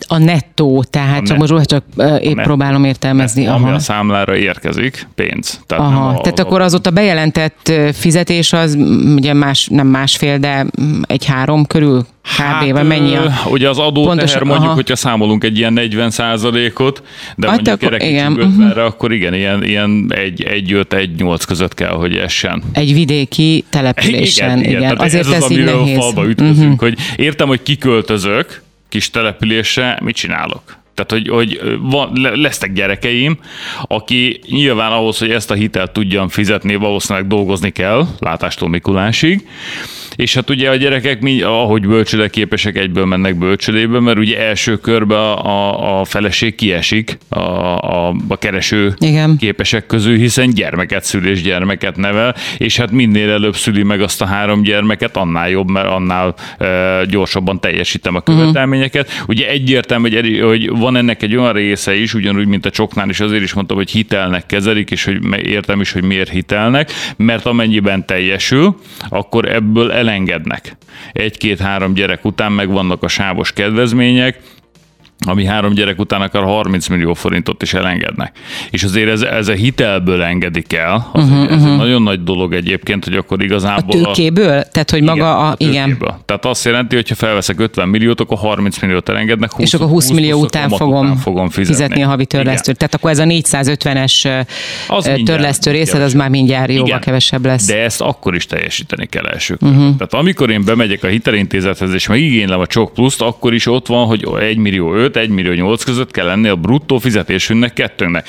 A 0.08 0.18
nettó, 0.18 0.84
tehát 0.90 1.22
A 1.22 1.26
csak 1.28 1.38
net- 1.38 1.50
most 1.50 1.66
csak 1.66 1.84
épp 2.22 2.36
net- 2.36 2.46
próbálom 2.46 2.84
értelmezni. 2.84 3.48
Ami 3.48 3.64
Aha. 3.66 3.74
a 3.74 3.80
számlára 3.80 4.36
érkezik, 4.36 5.08
pénz. 5.16 5.62
Tehát 5.66 5.84
Aha, 5.84 6.08
a, 6.08 6.22
tehát 6.22 6.40
akkor 6.40 6.62
az 6.62 6.74
ott 6.74 6.88
a 6.88 6.92
bejelentett 6.92 7.72
fizetés 7.94 8.54
az 8.54 8.78
ugye 9.16 9.34
más, 9.34 9.68
nem 9.68 9.88
másfél, 9.88 10.38
de 10.38 10.66
mm, 10.82 11.02
egy 11.08 11.26
három 11.26 11.66
körül 11.66 12.06
kb. 12.36 12.72
vagy 12.72 12.88
mennyi 12.88 13.16
a... 13.16 13.30
Hát, 13.30 13.52
Ugye 13.52 13.70
az 13.70 13.78
adó 13.78 14.04
Pontosan, 14.04 14.26
teher 14.28 14.44
mondjuk, 14.44 14.66
aha. 14.66 14.74
hogyha 14.74 14.96
számolunk 14.96 15.44
egy 15.44 15.58
ilyen 15.58 15.74
40 15.74 16.12
ot 16.78 17.04
de 17.36 17.48
Hát 17.48 17.56
mondjuk 17.56 17.82
akkor 17.82 18.02
igen, 18.02 18.32
mhm. 18.32 18.62
50-re, 18.62 18.84
akkor 18.84 19.14
igen, 19.14 19.34
ilyen, 19.34 19.64
ilyen 19.64 20.06
egy, 20.16 20.44
egy 20.44 20.74
5 20.74 20.94
egy 20.94 21.16
8 21.16 21.44
között 21.44 21.74
kell, 21.74 21.94
hogy 21.94 22.16
essen. 22.16 22.64
Egy 22.72 22.94
vidéki 22.94 23.66
településen, 23.70 24.60
igen. 24.64 24.82
tehát 24.82 25.02
Azért 25.02 25.26
ez, 25.28 25.32
ez, 25.32 25.44
az, 25.44 25.52
így 25.52 25.58
amiről 25.58 25.80
nehéz. 25.80 25.98
falba 25.98 26.28
ütközünk, 26.28 26.58
uh-huh. 26.60 26.80
hogy 26.80 26.98
értem, 27.16 27.48
hogy 27.48 27.64
kiköltözök 27.64 28.66
kis 28.90 29.10
településre, 29.10 30.00
mit 30.02 30.16
csinálok? 30.16 30.78
Tehát, 30.98 31.12
hogy, 31.12 31.30
hogy 31.30 31.78
van, 31.82 32.12
le- 32.14 32.36
lesznek 32.36 32.74
gyerekeim, 32.74 33.38
aki 33.82 34.40
nyilván 34.50 34.92
ahhoz, 34.92 35.18
hogy 35.18 35.32
ezt 35.32 35.52
a 35.52 35.54
hitelt 35.54 35.92
tudjam 35.92 36.28
fizetni, 36.28 36.76
valószínűleg 36.76 37.28
dolgozni 37.28 37.70
kell, 37.70 38.08
látástól 38.20 38.70
Mikulásig, 38.70 39.48
és 40.18 40.34
hát 40.34 40.50
ugye 40.50 40.70
a 40.70 40.76
gyerekek, 40.76 41.22
mi, 41.22 41.42
ahogy 41.42 41.88
bölcsőde 41.88 42.28
képesek, 42.28 42.78
egyből 42.78 43.06
mennek 43.06 43.38
bölcsődébe, 43.38 44.00
mert 44.00 44.18
ugye 44.18 44.40
első 44.40 44.78
körben 44.78 45.18
a, 45.18 45.46
a, 45.46 46.00
a 46.00 46.06
feleség 46.06 46.56
kiesik 46.56 47.18
a, 47.30 47.40
a, 47.40 48.16
a 48.28 48.38
kereső 48.38 48.94
Igen. 49.00 49.38
képesek 49.38 49.86
közül, 49.86 50.18
hiszen 50.18 50.50
gyermeket 50.50 51.04
szül 51.04 51.28
és 51.28 51.42
gyermeket 51.42 51.96
nevel, 51.96 52.36
és 52.58 52.78
hát 52.78 52.92
minél 52.92 53.32
előbb 53.32 53.56
szüli 53.56 53.84
meg 53.84 54.02
azt 54.02 54.22
a 54.22 54.26
három 54.26 54.62
gyermeket, 54.62 55.18
annál 55.18 55.50
jobb, 55.50 55.70
mert 55.70 55.88
annál 55.88 56.36
e, 56.58 57.06
gyorsabban 57.06 57.60
teljesítem 57.60 58.16
a 58.16 58.22
követelményeket. 58.22 59.08
Uh-huh. 59.08 59.30
Ugye 59.30 59.48
egyértelmű, 59.48 60.10
hogy, 60.10 60.42
hogy 60.42 60.70
van 60.88 60.96
ennek 60.96 61.24
egy 61.24 61.36
olyan 61.36 61.54
része 61.54 61.96
is, 61.96 62.14
ugyanúgy, 62.14 62.48
mint 62.48 62.66
a 62.66 62.70
csoknál, 62.70 63.10
és 63.10 63.20
azért 63.20 63.44
is 63.44 63.54
mondtam, 63.54 63.78
hogy 63.78 63.90
hitelnek 63.90 64.46
kezelik, 64.46 64.92
és 64.92 65.06
hogy 65.06 65.46
értem 65.48 65.82
is, 65.82 65.92
hogy 65.92 66.04
miért 66.04 66.30
hitelnek, 66.30 66.92
mert 67.18 67.46
amennyiben 67.46 68.06
teljesül, 68.06 68.80
akkor 69.10 69.46
ebből 69.46 69.92
elengednek. 69.92 70.78
Egy-két-három 71.12 71.94
gyerek 71.94 72.26
után 72.26 72.52
megvannak 72.52 73.04
a 73.04 73.08
sávos 73.08 73.52
kedvezmények, 73.52 74.40
ami 75.26 75.46
három 75.46 75.74
gyerek 75.74 76.00
után 76.00 76.22
akar 76.22 76.44
30 76.44 76.88
millió 76.88 77.14
forintot 77.14 77.62
is 77.62 77.74
elengednek. 77.74 78.38
És 78.70 78.84
azért 78.84 79.10
ez, 79.10 79.22
ez 79.22 79.48
a 79.48 79.54
hitelből 79.54 80.24
engedik 80.24 80.74
el, 80.74 81.10
az, 81.14 81.24
uh-huh, 81.24 81.52
ez 81.52 81.64
egy 81.64 81.76
nagyon 81.76 82.02
nagy 82.02 82.24
dolog 82.24 82.54
egyébként, 82.54 83.04
hogy 83.04 83.14
akkor 83.16 83.40
A 83.40 83.44
igazából... 83.44 84.02
tőkéből? 84.02 84.64
Tehát, 84.64 84.92
hogy 84.92 85.02
maga 85.02 85.38
a... 85.48 85.56
Igen. 85.58 85.86
tőkéből. 85.86 86.20
Tehát 86.26 86.46
azt 86.46 86.66
jelenti, 86.66 86.96
hogy 86.96 87.10
ha 87.10 87.16
felveszek 87.16 87.60
50 87.60 87.90
milliót, 87.90 88.20
akkor 88.20 88.38
30 88.38 88.80
milliót 88.82 89.10
elengednek, 89.10 89.52
20, 89.52 89.66
És 89.66 89.74
akkor 89.74 89.88
20 89.88 90.10
millió 90.10 90.30
plusz 90.30 90.44
a 90.44 90.46
után 90.46 90.62
kamat 90.64 90.78
fogom, 90.78 91.16
fogom 91.16 91.50
fizetni. 91.50 91.74
fizetni 91.74 92.04
a 92.04 92.08
havi 92.08 92.26
törlesztőt. 92.26 92.78
Tehát 92.78 92.94
akkor 92.94 93.12
ez 93.12 93.20
a 93.20 93.24
450-es 93.24 94.46
Az 94.88 95.12
törlesztő 95.26 95.72
részed, 95.72 96.02
az 96.02 96.14
már 96.14 96.30
mindjárt 96.30 96.70
jóval 96.70 96.88
Igen. 96.88 97.00
kevesebb 97.00 97.46
lesz. 97.46 97.66
De 97.66 97.84
ezt 97.84 98.02
akkor 98.02 98.36
is 98.36 98.46
teljesíteni 98.46 99.06
kell 99.06 99.26
első 99.26 99.58
uh-huh. 99.62 99.78
Tehát 99.78 100.14
amikor 100.14 100.50
én 100.50 100.64
bemegyek 100.66 101.04
a 101.04 101.08
hitelintézethez, 101.08 101.94
és 101.94 102.08
megigénylem 102.08 102.60
a 102.60 102.68
csok 102.68 102.94
pluszt, 102.94 103.22
akkor 103.22 103.54
is 103.54 103.68
ott 103.68 103.88
van, 103.88 104.06
hogy 104.06 104.28
1 104.40 104.58
millió 104.58 104.94
5, 104.94 105.07
1 105.16 105.30
millió 105.30 105.52
8 105.52 105.84
között 105.84 106.12
kell 106.12 106.26
lenni 106.26 106.48
a 106.48 106.56
bruttó 106.56 106.98
fizetésünknek 106.98 107.74
kettőnknek. 107.74 108.28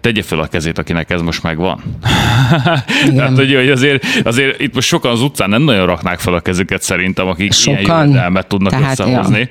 Tegye 0.00 0.22
fel 0.22 0.38
a 0.38 0.46
kezét, 0.46 0.78
akinek 0.78 1.10
ez 1.10 1.20
most 1.20 1.42
megvan. 1.42 1.82
Tehát, 3.16 3.36
hogy, 3.36 3.54
hogy 3.54 3.70
azért, 3.70 4.06
azért 4.24 4.60
itt 4.60 4.74
most 4.74 4.88
sokan 4.88 5.10
az 5.10 5.22
utcán 5.22 5.48
nem 5.48 5.62
nagyon 5.62 5.86
raknák 5.86 6.18
fel 6.18 6.34
a 6.34 6.40
kezüket 6.40 6.82
szerintem, 6.82 7.26
akik 7.26 7.54
ilyen 7.64 7.78
Sokan. 7.78 8.06
jövedelmet 8.06 8.46
tudnak 8.46 8.72
Tehát, 8.72 8.90
összehozni. 8.90 9.48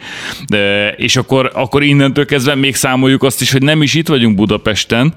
De, 0.48 0.92
és 0.92 1.16
akkor, 1.16 1.52
akkor 1.54 1.84
innentől 1.84 2.26
kezdve 2.26 2.56
még 2.56 2.76
számoljuk 2.76 3.24
azt 3.24 3.42
is, 3.42 3.52
hogy 3.52 3.62
nem 3.62 3.82
is 3.82 3.94
itt 3.94 4.08
vagyunk 4.08 4.36
Budapesten, 4.36 5.14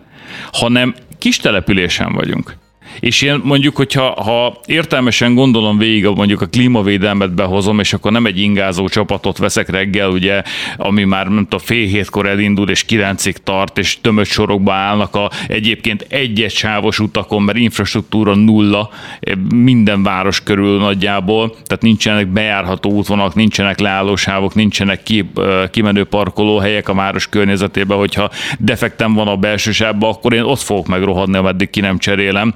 hanem 0.53 0.95
kis 1.19 1.37
településen 1.37 2.13
vagyunk. 2.13 2.57
És 3.01 3.23
én 3.23 3.41
mondjuk, 3.45 3.77
hogyha 3.77 4.23
ha 4.23 4.61
értelmesen 4.67 5.35
gondolom 5.35 5.79
végig, 5.79 6.05
mondjuk 6.05 6.41
a 6.41 6.47
klímavédelmet 6.47 7.35
behozom, 7.35 7.81
és 7.81 7.93
akkor 7.93 8.13
nem 8.13 8.27
egy 8.27 8.39
ingázó 8.39 8.89
csapatot 8.89 9.39
veszek 9.39 9.69
reggel, 9.69 10.11
ugye, 10.11 10.43
ami 10.77 11.05
már 11.05 11.27
nem 11.27 11.43
tudom, 11.43 11.59
fél 11.59 11.87
hétkor 11.87 12.27
elindul, 12.27 12.71
és 12.71 12.85
kilencig 12.85 13.37
tart, 13.37 13.79
és 13.79 14.01
tömött 14.01 14.27
sorokba 14.27 14.73
állnak 14.73 15.15
a 15.15 15.31
egyébként 15.49 16.07
egy-egy 16.09 16.53
sávos 16.53 16.99
utakon, 16.99 17.43
mert 17.43 17.59
infrastruktúra 17.59 18.35
nulla 18.35 18.91
eh, 19.21 19.35
minden 19.55 20.03
város 20.03 20.43
körül 20.43 20.79
nagyjából, 20.79 21.51
tehát 21.51 21.83
nincsenek 21.83 22.27
bejárható 22.27 22.91
útvonalak, 22.91 23.35
nincsenek 23.35 23.81
leállósávok, 23.81 24.55
nincsenek 24.55 25.03
ki, 25.03 25.31
eh, 25.37 25.69
kimenő 25.71 26.05
parkolóhelyek 26.05 26.89
a 26.89 26.95
város 26.95 27.29
környezetében, 27.29 27.99
hogyha 27.99 28.31
defektem 28.59 29.15
van 29.15 29.29
a 29.29 29.37
belső 29.37 29.73
sávban, 29.73 30.11
akkor 30.11 30.33
én 30.33 30.43
ott 30.43 30.61
fogok 30.61 30.87
megrohadni, 30.87 31.37
ameddig 31.37 31.71
ki 31.71 31.81
nem 31.81 31.99
cserélem 31.99 32.55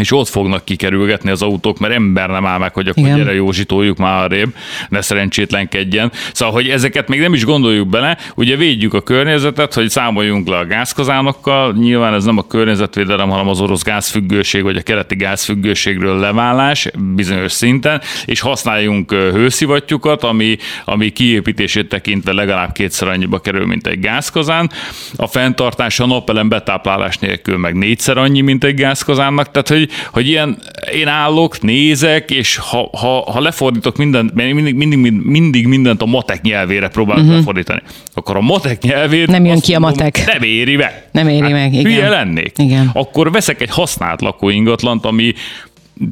és 0.00 0.12
ott 0.12 0.28
fognak 0.28 0.64
kikerülgetni 0.64 1.30
az 1.30 1.42
autók, 1.42 1.78
mert 1.78 1.94
ember 1.94 2.28
nem 2.28 2.46
áll 2.46 2.58
meg, 2.58 2.74
hogy 2.74 2.88
akkor 2.88 3.02
Igen. 3.02 3.16
gyere 3.16 3.34
Józsi, 3.34 3.64
toljuk 3.64 3.96
már 3.96 4.22
arrébb, 4.22 4.54
ne 4.88 5.00
szerencsétlenkedjen. 5.00 6.12
Szóval, 6.32 6.54
hogy 6.54 6.68
ezeket 6.68 7.08
még 7.08 7.20
nem 7.20 7.34
is 7.34 7.44
gondoljuk 7.44 7.88
bele, 7.88 8.18
ugye 8.34 8.56
védjük 8.56 8.94
a 8.94 9.00
környezetet, 9.00 9.74
hogy 9.74 9.90
számoljunk 9.90 10.48
le 10.48 10.56
a 10.56 10.66
gázkazánokkal, 10.66 11.72
nyilván 11.72 12.14
ez 12.14 12.24
nem 12.24 12.38
a 12.38 12.46
környezetvédelem, 12.46 13.28
hanem 13.28 13.48
az 13.48 13.60
orosz 13.60 13.82
gázfüggőség, 13.82 14.62
vagy 14.62 14.76
a 14.76 14.82
keleti 14.82 15.16
gázfüggőségről 15.16 16.18
leválás 16.18 16.88
bizonyos 17.14 17.52
szinten, 17.52 18.00
és 18.24 18.40
használjunk 18.40 19.12
hőszivattyúkat, 19.12 20.22
ami, 20.22 20.56
ami 20.84 21.10
kiépítését 21.10 21.88
tekintve 21.88 22.32
legalább 22.32 22.72
kétszer 22.72 23.08
annyiba 23.08 23.38
kerül, 23.38 23.66
mint 23.66 23.86
egy 23.86 24.00
gázkazán. 24.00 24.70
A 25.16 25.26
fenntartás 25.26 26.00
a 26.00 26.06
napelem 26.06 26.48
betáplálás 26.48 27.18
nélkül 27.18 27.56
meg 27.56 27.74
négyszer 27.74 28.16
annyi, 28.18 28.40
mint 28.40 28.64
egy 28.64 28.74
gázkazánnak, 28.74 29.50
tehát 29.50 29.68
hogy, 29.68 29.81
hogy 30.12 30.28
ilyen, 30.28 30.58
én 30.94 31.08
állok, 31.08 31.60
nézek, 31.60 32.30
és 32.30 32.56
ha, 32.56 32.88
ha, 32.92 33.30
ha 33.30 33.40
lefordítok 33.40 33.96
mindent, 33.96 34.34
mindig, 34.34 34.74
mindig, 34.74 35.12
mindig 35.22 35.66
mindent 35.66 36.02
a 36.02 36.06
matek 36.06 36.42
nyelvére 36.42 36.88
próbálok 36.88 37.22
uh-huh. 37.22 37.36
lefordítani, 37.36 37.82
akkor 38.14 38.36
a 38.36 38.40
matek 38.40 38.82
nyelvét 38.82 39.26
Nem 39.26 39.44
jön 39.44 39.60
ki 39.60 39.74
a 39.74 39.78
mondom, 39.78 39.98
matek. 39.98 40.26
Nem 40.26 40.42
éri 40.42 40.76
meg. 40.76 41.08
Nem 41.12 41.28
éri 41.28 41.52
meg, 41.52 41.72
igen. 41.72 41.92
Hülye 41.92 42.08
lennék. 42.08 42.52
Igen. 42.56 42.90
Akkor 42.92 43.30
veszek 43.30 43.60
egy 43.60 43.70
használt 43.70 44.20
lakóingatlant, 44.20 45.04
ami 45.04 45.34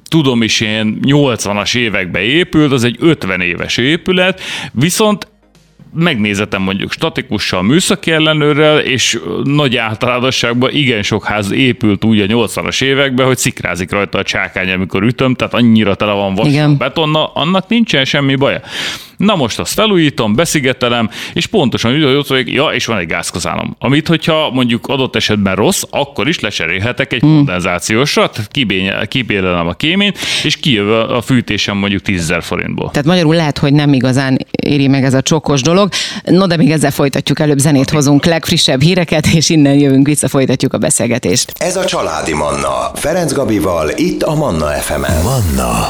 tudom 0.08 0.42
is 0.42 0.60
én 0.60 0.98
80-as 1.02 1.76
években 1.76 2.22
épült, 2.22 2.72
az 2.72 2.84
egy 2.84 2.96
50 3.00 3.40
éves 3.40 3.76
épület, 3.76 4.40
viszont 4.72 5.26
megnézetem 5.94 6.62
mondjuk 6.62 6.92
statikussal, 6.92 7.62
műszaki 7.62 8.11
ellenőrrel, 8.11 8.78
és 8.78 9.18
nagy 9.44 9.76
általánosságban 9.76 10.70
igen 10.73 11.02
sok 11.02 11.25
ház 11.25 11.50
épült 11.50 12.04
úgy 12.04 12.20
a 12.20 12.26
80-as 12.26 12.82
években, 12.82 13.26
hogy 13.26 13.38
szikrázik 13.38 13.90
rajta 13.90 14.18
a 14.18 14.23
csákány, 14.23 14.70
amikor 14.70 15.02
ütöm, 15.02 15.35
tehát 15.35 15.54
annyira 15.54 15.94
tele 15.94 16.12
van 16.12 16.35
vas 16.35 16.76
betonna, 16.78 17.26
annak 17.26 17.68
nincsen 17.68 18.04
semmi 18.04 18.35
baja. 18.35 18.61
Na 19.20 19.34
most 19.34 19.58
azt 19.58 19.72
felújítom, 19.72 20.34
beszigetelem, 20.34 21.10
és 21.32 21.46
pontosan 21.46 21.94
úgy 21.94 22.02
ott 22.02 22.26
vagyok, 22.26 22.52
ja, 22.52 22.66
és 22.66 22.86
van 22.86 22.98
egy 22.98 23.06
gázkazánom. 23.06 23.76
Amit, 23.78 24.08
hogyha 24.08 24.50
mondjuk 24.50 24.86
adott 24.86 25.16
esetben 25.16 25.54
rossz, 25.54 25.82
akkor 25.90 26.28
is 26.28 26.40
lecserélhetek 26.40 27.12
egy 27.12 27.20
kondenzációsat, 27.20 28.40
kibénye- 28.50 29.08
kibélelem 29.08 29.66
a 29.66 29.72
kéményt, 29.72 30.18
és 30.42 30.56
kijövő 30.56 31.00
a 31.00 31.20
fűtésem 31.20 31.76
mondjuk 31.76 32.02
10 32.02 32.28
000 32.28 32.40
forintból. 32.40 32.90
Tehát 32.90 33.06
magyarul 33.06 33.34
lehet, 33.34 33.58
hogy 33.58 33.72
nem 33.72 33.92
igazán 33.92 34.38
éri 34.50 34.88
meg 34.88 35.04
ez 35.04 35.14
a 35.14 35.22
csokos 35.22 35.62
dolog. 35.62 35.88
No, 36.24 36.46
de 36.46 36.56
még 36.56 36.70
ezzel 36.70 36.90
folytatjuk, 36.90 37.40
előbb 37.40 37.58
zenét 37.58 37.90
hozunk, 37.90 38.24
legfrissebb 38.24 38.82
híreket, 38.82 39.26
és 39.26 39.48
innen 39.48 39.74
jövünk 39.74 40.06
vissza, 40.06 40.28
folytatjuk 40.28 40.72
a 40.72 40.78
beszélgetést. 40.78 41.52
Ez 41.58 41.76
a 41.76 41.84
Családi 41.84 42.34
Manna. 42.34 42.90
Ferenc 42.94 43.32
Gabival, 43.32 43.90
itt 43.96 44.22
a 44.22 44.34
Manna 44.34 44.66
FM-en. 44.66 45.22
Manna 45.22 45.88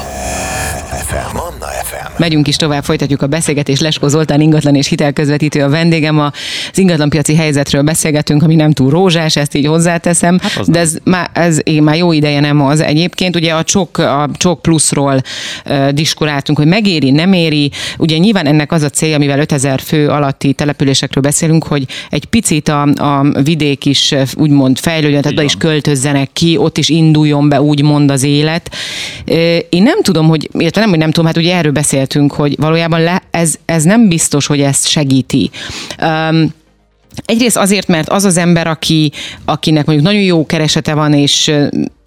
FM. 1.05 1.35
Manna 1.35 1.65
FM. 1.83 2.11
Megyünk 2.17 2.47
is 2.47 2.55
tovább, 2.55 2.83
folytatjuk 2.83 3.20
a 3.21 3.27
beszélgetést. 3.27 3.81
Lesko 3.81 4.07
Zoltán 4.07 4.41
ingatlan 4.41 4.75
és 4.75 4.87
hitelközvetítő 4.87 5.63
a 5.63 5.69
vendégem. 5.69 6.19
Az 6.19 6.31
ingatlanpiaci 6.73 7.35
helyzetről 7.35 7.81
beszélgetünk, 7.81 8.43
ami 8.43 8.55
nem 8.55 8.71
túl 8.71 8.89
rózsás, 8.89 9.35
ezt 9.35 9.55
így 9.55 9.65
hozzáteszem. 9.65 10.39
Hát 10.41 10.71
de 10.71 10.79
ez, 10.79 10.97
már, 11.03 11.29
ez 11.33 11.59
én 11.63 11.83
már 11.83 11.95
jó 11.95 12.11
ideje 12.11 12.39
nem 12.39 12.61
az. 12.61 12.79
Egyébként 12.79 13.35
ugye 13.35 13.53
a 13.53 13.63
csok, 13.63 13.97
a 13.97 14.29
csok 14.33 14.61
pluszról 14.61 15.21
uh, 15.65 15.89
diskuráltunk, 15.89 16.57
hogy 16.57 16.67
megéri, 16.67 17.11
nem 17.11 17.33
éri. 17.33 17.71
Ugye 17.97 18.17
nyilván 18.17 18.45
ennek 18.45 18.71
az 18.71 18.81
a 18.81 18.89
célja, 18.89 19.17
mivel 19.17 19.39
5000 19.39 19.81
fő 19.81 20.07
alatti 20.07 20.53
településekről 20.53 21.23
beszélünk, 21.23 21.63
hogy 21.63 21.85
egy 22.09 22.25
picit 22.25 22.67
a, 22.67 22.81
a 22.81 23.41
vidék 23.43 23.85
is 23.85 24.15
úgymond 24.35 24.79
fejlődjön, 24.79 25.21
tehát 25.21 25.43
is 25.43 25.55
költözzenek 25.55 26.29
ki, 26.33 26.57
ott 26.57 26.77
is 26.77 26.89
induljon 26.89 27.49
be 27.49 27.61
úgymond 27.61 28.11
az 28.11 28.23
élet. 28.23 28.75
Én 29.69 29.83
nem 29.83 30.01
tudom, 30.01 30.27
hogy, 30.27 30.49
illetve 30.53 30.81
nem, 30.81 30.89
hogy 30.89 30.99
nem 30.99 31.11
tudom, 31.11 31.25
hát 31.25 31.37
ugye 31.37 31.55
erről 31.55 31.71
beszéltünk, 31.71 32.33
hogy 32.33 32.55
valójában 32.57 33.01
le, 33.11 33.21
ez, 33.31 33.55
ez 33.65 33.83
nem 33.83 34.07
biztos, 34.07 34.45
hogy 34.45 34.61
ezt 34.61 34.87
segíti. 34.87 35.49
Um, 36.01 36.53
Egyrészt 37.25 37.57
azért, 37.57 37.87
mert 37.87 38.09
az 38.09 38.23
az 38.23 38.37
ember, 38.37 38.67
aki, 38.67 39.11
akinek 39.45 39.85
mondjuk 39.85 40.07
nagyon 40.07 40.21
jó 40.21 40.45
keresete 40.45 40.93
van, 40.93 41.13
és 41.13 41.51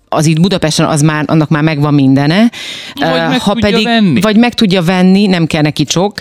az 0.09 0.27
itt 0.27 0.41
Budapesten 0.41 0.87
az 0.87 1.03
már, 1.03 1.25
annak 1.27 1.49
már 1.49 1.63
megvan 1.63 1.95
mindene. 1.95 2.51
Vagy 2.95 3.29
meg 3.29 3.41
ha 3.41 3.55
pedig, 3.61 3.85
venni. 3.85 4.21
Vagy 4.21 4.37
meg 4.37 4.55
tudja 4.55 4.83
venni, 4.83 5.27
nem 5.27 5.47
kell 5.47 5.63
neki 5.63 5.85
csok 5.85 6.21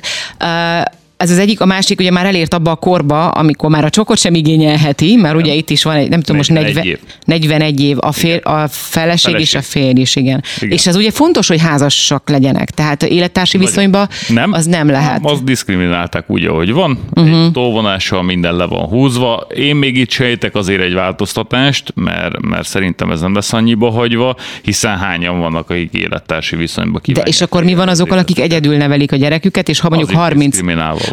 ez 1.23 1.31
az 1.31 1.37
egyik, 1.37 1.61
a 1.61 1.65
másik 1.65 1.99
ugye 1.99 2.11
már 2.11 2.25
elért 2.25 2.53
abba 2.53 2.71
a 2.71 2.75
korba, 2.75 3.27
amikor 3.27 3.69
már 3.69 3.85
a 3.85 3.89
csokot 3.89 4.17
sem 4.17 4.33
igényelheti, 4.33 5.15
mert 5.15 5.35
ugye 5.35 5.53
itt 5.53 5.69
is 5.69 5.83
van 5.83 5.95
egy, 5.95 6.09
nem 6.09 6.19
tudom, 6.19 6.35
most 6.35 6.49
40, 6.49 6.85
év. 6.85 6.99
41 7.25 7.79
év, 7.79 7.97
a, 7.99 8.11
fér, 8.11 8.41
a 8.43 8.67
feleség, 8.67 9.31
feleség 9.31 9.39
és 9.39 9.55
a 9.55 9.61
férj 9.61 10.01
is, 10.01 10.15
igen. 10.15 10.43
igen. 10.57 10.71
És 10.71 10.87
ez 10.87 10.95
ugye 10.95 11.11
fontos, 11.11 11.47
hogy 11.47 11.61
házasak 11.61 12.29
legyenek, 12.29 12.69
tehát 12.69 13.03
élettársi 13.03 13.57
viszonyban 13.57 14.09
nem? 14.27 14.51
az 14.51 14.65
nem 14.65 14.87
lehet. 14.87 15.21
Nem, 15.21 15.31
azt 15.31 15.43
diszkriminálták 15.43 16.29
úgy, 16.29 16.45
ahogy 16.45 16.71
van, 16.71 16.99
uh-huh. 17.15 17.45
egy 17.45 17.51
tolvonással 17.51 18.23
minden 18.23 18.55
le 18.55 18.65
van 18.65 18.85
húzva. 18.85 19.47
Én 19.55 19.75
még 19.75 19.97
itt 19.97 20.09
sejtek 20.09 20.55
azért 20.55 20.81
egy 20.81 20.93
változtatást, 20.93 21.93
mert, 21.95 22.41
mert 22.41 22.67
szerintem 22.67 23.11
ez 23.11 23.21
nem 23.21 23.33
lesz 23.33 23.53
annyiba 23.53 23.91
hagyva, 23.91 24.35
hiszen 24.61 24.97
hányan 24.97 25.39
vannak, 25.39 25.69
akik 25.69 25.93
élettársi 25.93 26.55
viszonyban. 26.55 27.01
De 27.13 27.21
és 27.21 27.41
akkor 27.41 27.63
mi 27.63 27.75
van 27.75 27.87
azokkal, 27.87 28.17
akik 28.17 28.39
egyedül 28.39 28.77
nevelik 28.77 29.11
a 29.11 29.15
gyereküket, 29.15 29.69
és 29.69 29.79
ha 29.79 29.89
mondjuk 29.89 30.11
30, 30.11 30.59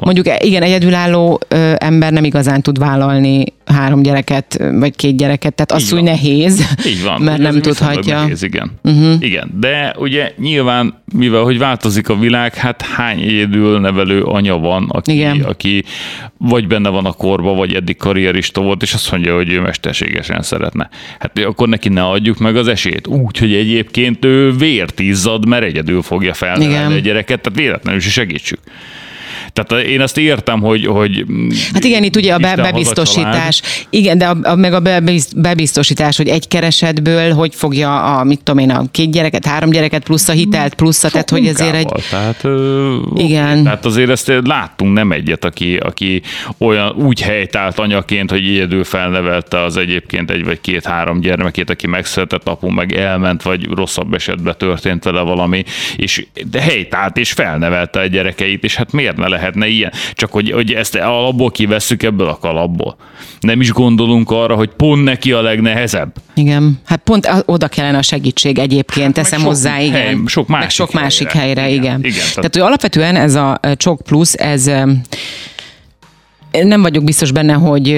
Mondjuk 0.04 0.26
igen, 0.38 0.62
egyedülálló 0.62 1.40
ö, 1.48 1.72
ember 1.78 2.12
nem 2.12 2.24
igazán 2.24 2.62
tud 2.62 2.78
vállalni 2.78 3.44
három 3.64 4.02
gyereket, 4.02 4.62
vagy 4.72 4.96
két 4.96 5.16
gyereket, 5.16 5.54
tehát 5.54 5.82
az 5.82 5.92
úgy 5.92 6.02
nehéz, 6.02 6.74
Így 6.86 7.02
van, 7.02 7.22
mert 7.30 7.38
nem 7.38 7.60
tudhatja. 7.60 8.20
Nehéz, 8.20 8.42
igen. 8.42 8.70
Uh-huh. 8.82 9.14
igen. 9.20 9.50
De 9.60 9.94
ugye 9.98 10.32
nyilván, 10.38 11.02
mivel 11.14 11.42
hogy 11.42 11.58
változik 11.58 12.08
a 12.08 12.18
világ, 12.18 12.54
hát 12.54 12.82
hány 12.82 13.20
egyedül 13.20 13.80
nevelő 13.80 14.22
anya 14.22 14.58
van, 14.58 14.86
aki, 14.88 15.12
igen. 15.12 15.40
aki 15.40 15.84
vagy 16.38 16.66
benne 16.66 16.88
van 16.88 17.06
a 17.06 17.12
korba, 17.12 17.54
vagy 17.54 17.74
eddig 17.74 17.96
karrierista 17.96 18.60
volt, 18.60 18.82
és 18.82 18.94
azt 18.94 19.10
mondja, 19.10 19.34
hogy 19.34 19.52
ő 19.52 19.60
mesterségesen 19.60 20.42
szeretne. 20.42 20.88
Hát 21.18 21.38
akkor 21.38 21.68
neki 21.68 21.88
ne 21.88 22.04
adjuk 22.04 22.38
meg 22.38 22.56
az 22.56 22.68
esélyt. 22.68 23.06
Úgy, 23.06 23.38
hogy 23.38 23.54
egyébként 23.54 24.24
ő 24.24 24.52
vért 24.52 25.00
izzad, 25.00 25.46
mert 25.46 25.64
egyedül 25.64 26.02
fogja 26.02 26.34
felnevelni 26.34 26.94
a 26.94 26.98
gyereket, 26.98 27.40
tehát 27.40 27.58
véletlenül 27.58 28.00
is 28.00 28.12
segítsük. 28.12 28.58
Tehát 29.52 29.84
én 29.84 30.00
ezt 30.00 30.18
értem, 30.18 30.60
hogy... 30.60 30.86
hogy 30.86 31.24
hát 31.72 31.84
igen, 31.84 32.02
itt 32.02 32.16
ugye 32.16 32.34
a 32.34 32.38
be, 32.38 32.56
bebiztosítás, 32.56 33.62
igen, 33.90 34.18
de 34.18 34.26
a, 34.26 34.36
a, 34.42 34.54
meg 34.54 34.72
a 34.72 34.82
bebiztosítás, 35.36 36.16
hogy 36.16 36.28
egy 36.28 36.48
keresetből 36.48 37.32
hogy 37.32 37.54
fogja 37.54 38.18
a, 38.18 38.24
mit 38.24 38.38
tudom 38.42 38.60
én, 38.60 38.70
a 38.70 38.84
két 38.90 39.10
gyereket, 39.10 39.46
három 39.46 39.70
gyereket, 39.70 40.04
plusz 40.04 40.28
a 40.28 40.32
hitelt, 40.32 40.74
plusz 40.74 41.04
a, 41.04 41.10
tehát 41.10 41.30
hogy 41.30 41.46
ezért 41.46 41.74
egy... 41.74 41.88
Tehát, 42.10 42.44
igen. 43.14 43.62
Tehát 43.62 43.84
azért 43.84 44.10
ezt 44.10 44.32
láttunk 44.44 44.92
nem 44.92 45.12
egyet, 45.12 45.44
aki, 45.44 45.76
aki 45.76 46.22
olyan 46.58 46.94
úgy 46.96 47.20
helytált 47.20 47.78
anyaként, 47.78 48.30
hogy 48.30 48.44
egyedül 48.44 48.84
felnevelte 48.84 49.62
az 49.62 49.76
egyébként 49.76 50.30
egy 50.30 50.44
vagy 50.44 50.60
két-három 50.60 51.20
gyermekét, 51.20 51.70
aki 51.70 51.86
megszületett, 51.86 52.48
apu 52.48 52.68
meg 52.68 52.92
elment, 52.92 53.42
vagy 53.42 53.68
rosszabb 53.68 54.14
esetben 54.14 54.54
történt 54.58 55.04
vele 55.04 55.20
valami, 55.20 55.64
és 55.96 56.26
de 56.50 56.60
helytált 56.60 57.16
és 57.16 57.32
felnevelte 57.32 58.00
a 58.00 58.06
gyerekeit, 58.06 58.64
és 58.64 58.74
hát 58.74 58.92
miért 58.92 59.16
ne 59.16 59.28
lehet 59.28 59.39
lehetne 59.40 59.66
ilyen. 59.66 59.92
Csak 60.12 60.32
hogy, 60.32 60.50
hogy 60.50 60.72
ezt 60.72 60.94
alapból 60.94 61.50
kivesszük 61.50 62.02
ebből 62.02 62.28
a 62.28 62.38
kalapból. 62.38 62.96
Nem 63.40 63.60
is 63.60 63.72
gondolunk 63.72 64.30
arra, 64.30 64.54
hogy 64.54 64.68
pont 64.68 65.04
neki 65.04 65.32
a 65.32 65.42
legnehezebb. 65.42 66.12
Igen, 66.34 66.80
hát 66.84 67.00
pont 67.04 67.30
oda 67.44 67.68
kellene 67.68 67.98
a 67.98 68.02
segítség 68.02 68.58
egyébként, 68.58 69.04
hát, 69.04 69.14
teszem 69.14 69.40
hozzá, 69.40 69.70
hely, 69.70 69.86
igen. 69.86 70.24
sok 70.26 70.48
másik, 70.48 70.64
meg 70.64 70.70
sok 70.70 70.92
másik 70.92 71.30
helyre, 71.30 71.60
helyre 71.60 71.74
igen. 71.74 71.84
igen. 71.84 72.04
igen 72.04 72.18
tehát, 72.18 72.34
tehát, 72.34 72.54
hogy 72.54 72.62
alapvetően 72.62 73.16
ez 73.16 73.34
a 73.34 73.60
Csok 73.76 74.00
Plus, 74.02 74.32
ez 74.32 74.70
nem 76.50 76.82
vagyok 76.82 77.04
biztos 77.04 77.32
benne, 77.32 77.52
hogy 77.52 77.88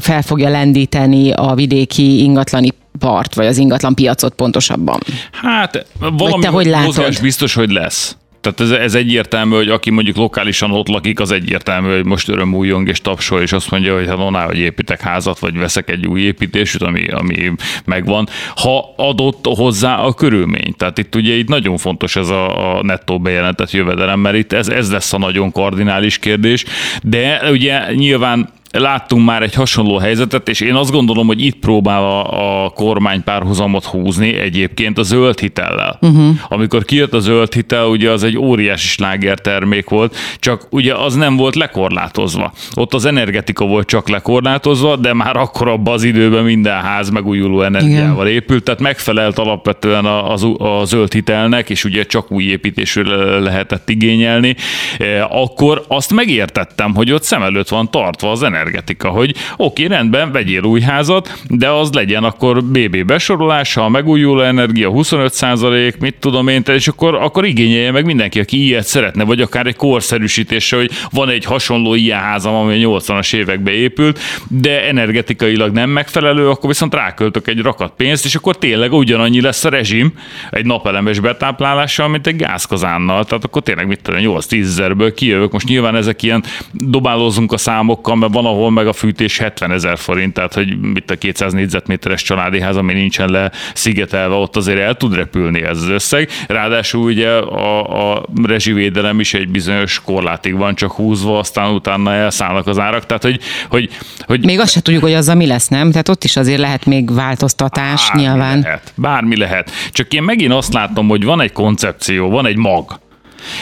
fel 0.00 0.22
fogja 0.22 0.48
lendíteni 0.48 1.32
a 1.32 1.54
vidéki 1.54 2.22
ingatlani 2.22 2.68
part, 2.98 3.34
vagy 3.34 3.46
az 3.46 3.58
ingatlan 3.58 3.94
piacot 3.94 4.34
pontosabban. 4.34 5.00
Hát 5.32 5.86
valami 5.98 6.42
te 6.42 6.48
hogy 6.48 6.66
látod? 6.66 7.20
biztos, 7.22 7.54
hogy 7.54 7.70
lesz. 7.70 8.16
Tehát 8.42 8.60
ez, 8.60 8.70
ez 8.70 8.94
egyértelmű, 8.94 9.54
hogy 9.54 9.68
aki 9.68 9.90
mondjuk 9.90 10.16
lokálisan 10.16 10.70
ott 10.70 10.88
lakik, 10.88 11.20
az 11.20 11.30
egyértelmű, 11.30 11.94
hogy 11.94 12.04
most 12.04 12.28
örömújjong 12.28 12.88
és 12.88 13.00
tapsol, 13.00 13.40
és 13.40 13.52
azt 13.52 13.70
mondja, 13.70 13.94
hogy 13.94 14.06
hát 14.06 14.18
onná, 14.18 14.44
hogy 14.44 14.58
építek 14.58 15.00
házat, 15.00 15.38
vagy 15.38 15.58
veszek 15.58 15.90
egy 15.90 16.06
új 16.06 16.20
építést, 16.20 16.82
ami, 16.82 17.06
ami 17.06 17.52
megvan, 17.84 18.28
ha 18.56 18.94
adott 18.96 19.46
hozzá 19.46 19.96
a 19.96 20.12
körülmény. 20.12 20.74
Tehát 20.76 20.98
itt 20.98 21.14
ugye 21.14 21.34
itt 21.34 21.48
nagyon 21.48 21.76
fontos 21.76 22.16
ez 22.16 22.28
a, 22.28 22.76
a 22.76 22.82
nettó 22.82 23.20
bejelentett 23.20 23.70
jövedelem, 23.70 24.20
mert 24.20 24.36
itt 24.36 24.52
ez, 24.52 24.68
ez 24.68 24.90
lesz 24.90 25.12
a 25.12 25.18
nagyon 25.18 25.52
kardinális 25.52 26.18
kérdés, 26.18 26.64
de 27.02 27.50
ugye 27.50 27.94
nyilván 27.94 28.48
láttunk 28.72 29.24
már 29.24 29.42
egy 29.42 29.54
hasonló 29.54 29.98
helyzetet, 29.98 30.48
és 30.48 30.60
én 30.60 30.74
azt 30.74 30.90
gondolom, 30.90 31.26
hogy 31.26 31.44
itt 31.44 31.58
próbál 31.58 32.02
a, 32.02 32.64
a 32.64 32.68
kormány 32.68 33.24
párhuzamot 33.24 33.84
húzni 33.84 34.36
egyébként 34.36 34.98
a 34.98 35.02
zöld 35.02 35.40
hitellel. 35.40 35.98
Uh-huh. 36.00 36.36
Amikor 36.48 36.84
kijött 36.84 37.14
a 37.14 37.18
zöld 37.18 37.54
hitel, 37.54 37.86
ugye 37.86 38.10
az 38.10 38.22
egy 38.22 38.38
óriási 38.38 38.88
sláger 38.88 39.38
termék 39.38 39.88
volt, 39.88 40.16
csak 40.38 40.66
ugye 40.70 40.94
az 40.94 41.14
nem 41.14 41.36
volt 41.36 41.54
lekorlátozva. 41.54 42.52
Ott 42.74 42.94
az 42.94 43.04
energetika 43.04 43.64
volt 43.66 43.86
csak 43.86 44.08
lekorlátozva, 44.08 44.96
de 44.96 45.14
már 45.14 45.36
akkor 45.36 45.68
abban 45.68 45.94
az 45.94 46.02
időben 46.02 46.44
minden 46.44 46.80
ház 46.80 47.10
megújuló 47.10 47.62
energiával 47.62 48.26
Igen. 48.26 48.40
épült, 48.40 48.64
tehát 48.64 48.80
megfelelt 48.80 49.38
alapvetően 49.38 50.04
a, 50.04 50.34
a, 50.34 50.80
a 50.80 50.84
zöld 50.84 51.12
hitelnek, 51.12 51.70
és 51.70 51.84
ugye 51.84 52.02
csak 52.02 52.30
új 52.30 52.44
építésről 52.44 53.40
lehetett 53.40 53.88
igényelni. 53.88 54.56
E, 54.98 55.24
akkor 55.24 55.84
azt 55.88 56.12
megértettem, 56.12 56.94
hogy 56.94 57.12
ott 57.12 57.22
szem 57.22 57.42
előtt 57.42 57.68
van 57.68 57.90
tartva 57.90 58.30
az 58.30 58.42
energia 58.42 58.60
energetika, 58.62 59.08
hogy 59.08 59.34
oké, 59.56 59.84
rendben, 59.84 60.32
vegyél 60.32 60.62
új 60.62 60.80
házat, 60.80 61.32
de 61.48 61.68
az 61.68 61.92
legyen 61.92 62.24
akkor 62.24 62.64
BB 62.64 63.04
besorolása, 63.04 63.84
a 63.84 63.88
megújuló 63.88 64.40
energia 64.40 64.90
25% 64.92 65.98
mit 65.98 66.14
tudom 66.14 66.48
én, 66.48 66.62
és 66.66 66.88
akkor, 66.88 67.14
akkor 67.14 67.44
igényelje 67.44 67.90
meg 67.90 68.04
mindenki, 68.04 68.40
aki 68.40 68.64
ilyet 68.64 68.86
szeretne, 68.86 69.24
vagy 69.24 69.40
akár 69.40 69.66
egy 69.66 69.76
korszerűsítése, 69.76 70.76
hogy 70.76 70.90
van 71.10 71.28
egy 71.28 71.44
hasonló 71.44 71.94
ilyen 71.94 72.18
házam, 72.18 72.54
ami 72.54 72.84
a 72.84 72.88
80-as 72.88 73.34
években 73.34 73.74
épült, 73.74 74.18
de 74.48 74.86
energetikailag 74.86 75.72
nem 75.72 75.90
megfelelő, 75.90 76.48
akkor 76.48 76.68
viszont 76.68 76.94
ráköltök 76.94 77.48
egy 77.48 77.60
rakat 77.60 77.92
pénzt, 77.96 78.24
és 78.24 78.34
akkor 78.34 78.58
tényleg 78.58 78.92
ugyanannyi 78.92 79.40
lesz 79.40 79.64
a 79.64 79.68
rezsim 79.68 80.12
egy 80.50 80.66
napelemes 80.66 81.20
betáplálással, 81.20 82.08
mint 82.08 82.26
egy 82.26 82.36
gázkazánnal. 82.36 83.24
Tehát 83.24 83.44
akkor 83.44 83.62
tényleg 83.62 83.86
mit 83.86 84.02
tudom, 84.02 84.20
8-10 84.22 84.62
ezerből 84.62 85.14
kijövök. 85.14 85.52
Most 85.52 85.68
nyilván 85.68 85.96
ezek 85.96 86.22
ilyen 86.22 86.44
dobálózunk 86.72 87.52
a 87.52 87.56
számokkal, 87.56 88.16
mert 88.16 88.32
van, 88.32 88.44
ahol 88.52 88.70
meg 88.70 88.86
a 88.86 88.92
fűtés 88.92 89.38
70 89.38 89.72
ezer 89.72 89.98
forint, 89.98 90.34
tehát 90.34 90.54
hogy 90.54 90.78
mit 90.78 91.10
a 91.10 91.16
200 91.16 91.52
négyzetméteres 91.52 92.22
családi 92.22 92.60
ház, 92.60 92.76
ami 92.76 92.92
nincsen 92.92 93.30
le 93.30 93.50
szigetelve, 93.74 94.34
ott 94.34 94.56
azért 94.56 94.78
el 94.78 94.94
tud 94.94 95.14
repülni 95.14 95.62
ez 95.62 95.76
az 95.76 95.88
összeg. 95.88 96.28
Ráadásul 96.48 97.02
ugye 97.02 97.30
a, 97.30 98.12
a 98.12 98.24
rezsivédelem 98.44 99.20
is 99.20 99.34
egy 99.34 99.48
bizonyos 99.48 100.00
korlátig 100.04 100.56
van 100.56 100.74
csak 100.74 100.92
húzva, 100.92 101.38
aztán 101.38 101.74
utána 101.74 102.12
elszállnak 102.12 102.66
az 102.66 102.78
árak. 102.78 103.06
Tehát, 103.06 103.22
hogy, 103.22 103.40
hogy, 103.68 103.88
hogy 104.20 104.44
még 104.44 104.60
azt 104.60 104.72
se 104.72 104.82
tudjuk, 104.82 105.02
hogy 105.02 105.14
azzal 105.14 105.34
mi 105.34 105.46
lesz, 105.46 105.68
nem? 105.68 105.90
Tehát 105.90 106.08
ott 106.08 106.24
is 106.24 106.36
azért 106.36 106.60
lehet 106.60 106.86
még 106.86 107.14
változtatás 107.14 108.06
bármi 108.06 108.22
nyilván. 108.22 108.60
Lehet, 108.60 108.92
bármi 108.94 109.36
lehet. 109.36 109.70
Csak 109.90 110.12
én 110.12 110.22
megint 110.22 110.52
azt 110.52 110.72
látom, 110.72 111.08
hogy 111.08 111.24
van 111.24 111.40
egy 111.40 111.52
koncepció, 111.52 112.30
van 112.30 112.46
egy 112.46 112.56
mag 112.56 113.00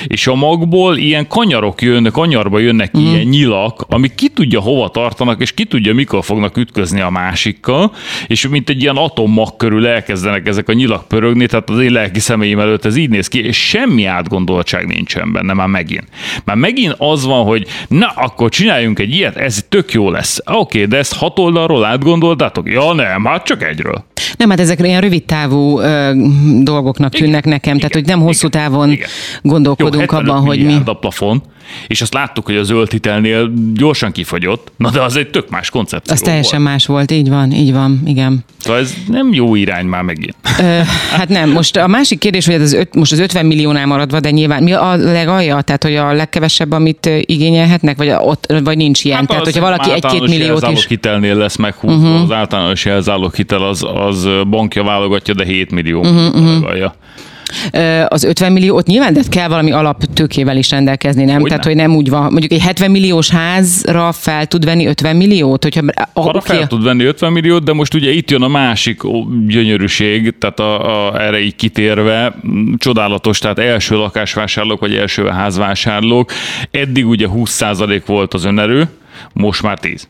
és 0.06 0.26
a 0.26 0.34
magból 0.34 0.96
ilyen 0.96 1.26
kanyarok 1.26 1.82
jönnek, 1.82 2.12
kanyarba 2.12 2.58
jönnek 2.58 2.98
mm. 2.98 3.00
ilyen 3.00 3.26
nyilak, 3.26 3.84
amik 3.88 4.14
ki 4.14 4.28
tudja 4.28 4.60
hova 4.60 4.88
tartanak, 4.88 5.40
és 5.40 5.52
ki 5.52 5.64
tudja 5.64 5.94
mikor 5.94 6.24
fognak 6.24 6.56
ütközni 6.56 7.00
a 7.00 7.10
másikkal, 7.10 7.92
és 8.26 8.48
mint 8.48 8.68
egy 8.68 8.82
ilyen 8.82 8.96
atommag 8.96 9.56
körül 9.56 9.86
elkezdenek 9.86 10.46
ezek 10.46 10.68
a 10.68 10.72
nyilak 10.72 11.08
pörögni, 11.08 11.46
tehát 11.46 11.70
az 11.70 11.78
én 11.78 11.92
lelki 11.92 12.20
személyim 12.20 12.58
előtt 12.58 12.84
ez 12.84 12.96
így 12.96 13.10
néz 13.10 13.28
ki, 13.28 13.44
és 13.44 13.56
semmi 13.68 14.04
átgondoltság 14.04 14.86
nincsen 14.86 15.32
benne 15.32 15.52
már 15.52 15.68
megint. 15.68 16.08
Már 16.44 16.56
megint 16.56 16.94
az 16.98 17.24
van, 17.24 17.44
hogy 17.44 17.66
na, 17.88 18.06
akkor 18.06 18.50
csináljunk 18.50 18.98
egy 18.98 19.14
ilyet, 19.14 19.36
ez 19.36 19.64
tök 19.68 19.92
jó 19.92 20.10
lesz. 20.10 20.38
Oké, 20.46 20.56
okay, 20.58 20.84
de 20.84 20.96
ezt 20.96 21.14
hat 21.14 21.38
oldalról 21.38 21.84
átgondoltátok? 21.84 22.68
Ja 22.70 22.92
nem, 22.92 23.24
hát 23.24 23.44
csak 23.44 23.62
egyről. 23.62 24.04
Nem, 24.36 24.50
hát 24.50 24.60
ezek 24.60 24.80
ilyen 24.80 25.00
rövid 25.00 25.24
távú 25.24 25.80
ö, 25.80 26.12
dolgoknak 26.62 27.12
tűnnek 27.12 27.46
Igen. 27.46 27.52
nekem, 27.52 27.76
Igen. 27.76 27.90
tehát 27.90 27.94
hogy 28.06 28.16
nem 28.16 28.26
hosszú 28.26 28.48
távon 28.48 28.90
Igen. 28.90 29.08
gondolkodunk 29.42 30.10
Jó, 30.12 30.18
abban, 30.18 30.40
hogy 30.40 30.64
mi. 30.64 30.76
a 30.84 30.92
plafon, 30.94 31.42
és 31.86 32.00
azt 32.00 32.14
láttuk, 32.14 32.44
hogy 32.44 32.56
a 32.56 32.62
zöld 32.62 32.90
hitelnél 32.90 33.52
gyorsan 33.74 34.12
kifogyott, 34.12 34.72
na 34.76 34.90
de 34.90 35.02
az 35.02 35.16
egy 35.16 35.30
tök 35.30 35.50
más 35.50 35.70
koncepció 35.70 36.14
Az 36.14 36.20
teljesen 36.20 36.62
volt. 36.62 36.72
más 36.72 36.86
volt, 36.86 37.10
így 37.10 37.28
van, 37.28 37.52
így 37.52 37.72
van, 37.72 38.00
igen. 38.06 38.44
Szóval 38.58 38.80
ez 38.80 38.94
nem 39.08 39.32
jó 39.32 39.54
irány 39.54 39.86
már 39.86 40.02
megint. 40.02 40.34
Ö, 40.58 40.62
hát 41.16 41.28
nem, 41.28 41.50
most 41.50 41.76
a 41.76 41.86
másik 41.86 42.18
kérdés, 42.18 42.46
hogy 42.46 42.54
ez 42.54 42.72
öt, 42.72 42.94
most 42.94 43.12
az 43.12 43.18
50 43.18 43.46
milliónál 43.46 43.86
maradva, 43.86 44.20
de 44.20 44.30
nyilván 44.30 44.62
mi 44.62 44.72
a 44.72 44.96
legalja, 44.96 45.60
tehát 45.60 45.82
hogy 45.82 45.94
a 45.96 46.12
legkevesebb, 46.12 46.72
amit 46.72 47.10
igényelhetnek, 47.20 47.96
vagy, 47.96 48.10
ott, 48.18 48.52
vagy 48.64 48.76
nincs 48.76 49.04
ilyen? 49.04 49.18
Hát 49.18 49.28
tehát, 49.28 49.44
hogyha 49.44 49.60
valaki 49.60 49.90
egy-két 49.92 50.20
milliót 50.20 50.70
is... 50.70 50.86
hitelnél 50.86 51.34
lesz 51.34 51.56
meghúzva, 51.56 52.08
uh-huh. 52.08 52.22
az 52.22 52.30
általános 52.30 52.84
jelzálók 52.84 53.36
hitel 53.36 53.62
az, 53.62 53.86
az 53.94 54.28
bankja 54.50 54.84
válogatja, 54.84 55.34
de 55.34 55.44
7 55.44 55.70
millió 55.70 56.00
uh-huh, 56.00 56.34
uh-huh 56.34 56.92
az 58.08 58.24
50 58.24 58.52
millió, 58.52 58.76
ott 58.76 58.86
nyilván 58.86 59.12
de 59.12 59.20
kell 59.28 59.48
valami 59.48 59.70
alaptőkével 59.70 60.56
is 60.56 60.70
rendelkezni, 60.70 61.24
nem? 61.24 61.40
Hogy 61.40 61.48
Tehát, 61.48 61.64
nem. 61.64 61.72
hogy 61.72 61.82
nem 61.82 61.96
úgy 61.96 62.10
van. 62.10 62.22
Mondjuk 62.22 62.52
egy 62.52 62.60
70 62.60 62.90
milliós 62.90 63.30
házra 63.30 64.12
fel 64.12 64.46
tud 64.46 64.64
venni 64.64 64.86
50 64.86 65.16
milliót? 65.16 65.62
Hogyha, 65.62 65.82
a, 65.86 66.08
Arra 66.12 66.38
okay. 66.38 66.56
fel 66.56 66.66
tud 66.66 66.82
venni 66.82 67.04
50 67.04 67.32
milliót, 67.32 67.64
de 67.64 67.72
most 67.72 67.94
ugye 67.94 68.10
itt 68.10 68.30
jön 68.30 68.42
a 68.42 68.48
másik 68.48 69.00
gyönyörűség, 69.46 70.38
tehát 70.38 70.60
a, 70.60 71.08
a, 71.08 71.20
erre 71.20 71.40
így 71.40 71.56
kitérve, 71.56 72.34
csodálatos, 72.76 73.38
tehát 73.38 73.58
első 73.58 73.96
lakásvásárlók, 73.96 74.80
vagy 74.80 74.94
első 74.94 75.26
házvásárlók, 75.26 76.32
eddig 76.70 77.06
ugye 77.06 77.26
20% 77.34 78.02
volt 78.06 78.34
az 78.34 78.44
önerő, 78.44 78.88
most 79.32 79.62
már 79.62 79.78
10. 79.78 80.08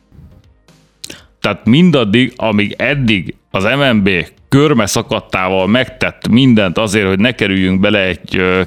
Tehát 1.40 1.64
mindaddig, 1.64 2.32
amíg 2.36 2.74
eddig 2.78 3.34
az 3.50 3.64
MNB 3.64 4.10
körme 4.50 4.86
szakadtával 4.86 5.66
megtett 5.66 6.28
mindent 6.28 6.78
azért, 6.78 7.06
hogy 7.06 7.18
ne 7.18 7.32
kerüljünk 7.32 7.80
bele 7.80 7.98
egy 7.98 8.20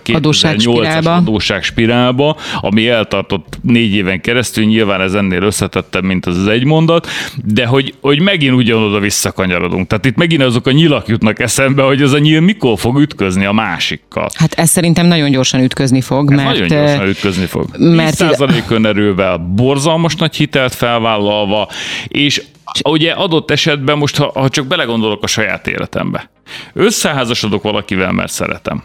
2008-as 0.06 1.06
adósságspirálba, 1.06 2.38
ami 2.62 2.88
eltartott 2.88 3.60
négy 3.62 3.94
éven 3.94 4.22
keresztül, 4.22 4.64
nyilván 4.64 5.02
ez 5.02 5.14
ennél 5.14 5.42
összetettebb, 5.42 6.04
mint 6.04 6.26
az, 6.26 6.38
az 6.38 6.48
egy 6.48 6.64
mondat, 6.64 7.08
de 7.46 7.66
hogy, 7.66 7.94
hogy 8.02 8.22
megint 8.22 8.56
ugyanoda 8.56 9.00
visszakanyarodunk. 9.00 9.88
Tehát 9.88 10.06
itt 10.06 10.16
megint 10.16 10.42
azok 10.42 10.68
a 10.68 10.72
nyilak 10.72 11.08
jutnak 11.08 11.40
eszembe, 11.40 11.84
hogy 11.84 12.02
az 12.02 12.14
a 12.14 12.20
nyíl 12.20 12.40
mikor 12.40 12.80
fog 12.80 13.00
ütközni 13.00 13.46
a 13.46 13.52
másikkal. 13.52 14.30
Hát 14.34 14.54
ez 14.54 14.70
szerintem 14.70 15.06
nagyon 15.06 15.32
gyorsan 15.32 15.64
ütközni 15.64 16.02
fog. 16.02 16.32
Ez 16.32 16.38
mert, 16.38 16.50
nagyon 16.50 16.68
gyorsan 16.68 17.08
ütközni 17.08 17.46
fog. 17.46 17.66
Mert 17.78 18.16
10% 18.20 18.70
önerővel 18.70 19.38
borzalmas 19.38 20.16
nagy 20.16 20.36
hitelt 20.36 20.76
felvállalva, 20.76 21.70
és 22.08 22.42
ugye 22.90 23.12
adott 23.12 23.52
esetben 23.52 23.98
most, 23.98 24.18
ha, 24.18 24.32
ha 24.34 24.50
csak 24.50 24.66
belegondolok 24.66 25.24
a 25.24 25.28
saját 25.28 25.68
életembe. 25.68 26.30
Összeházasodok 26.74 27.64
valakivel, 27.64 28.12
mert 28.12 28.32
szeretem. 28.32 28.84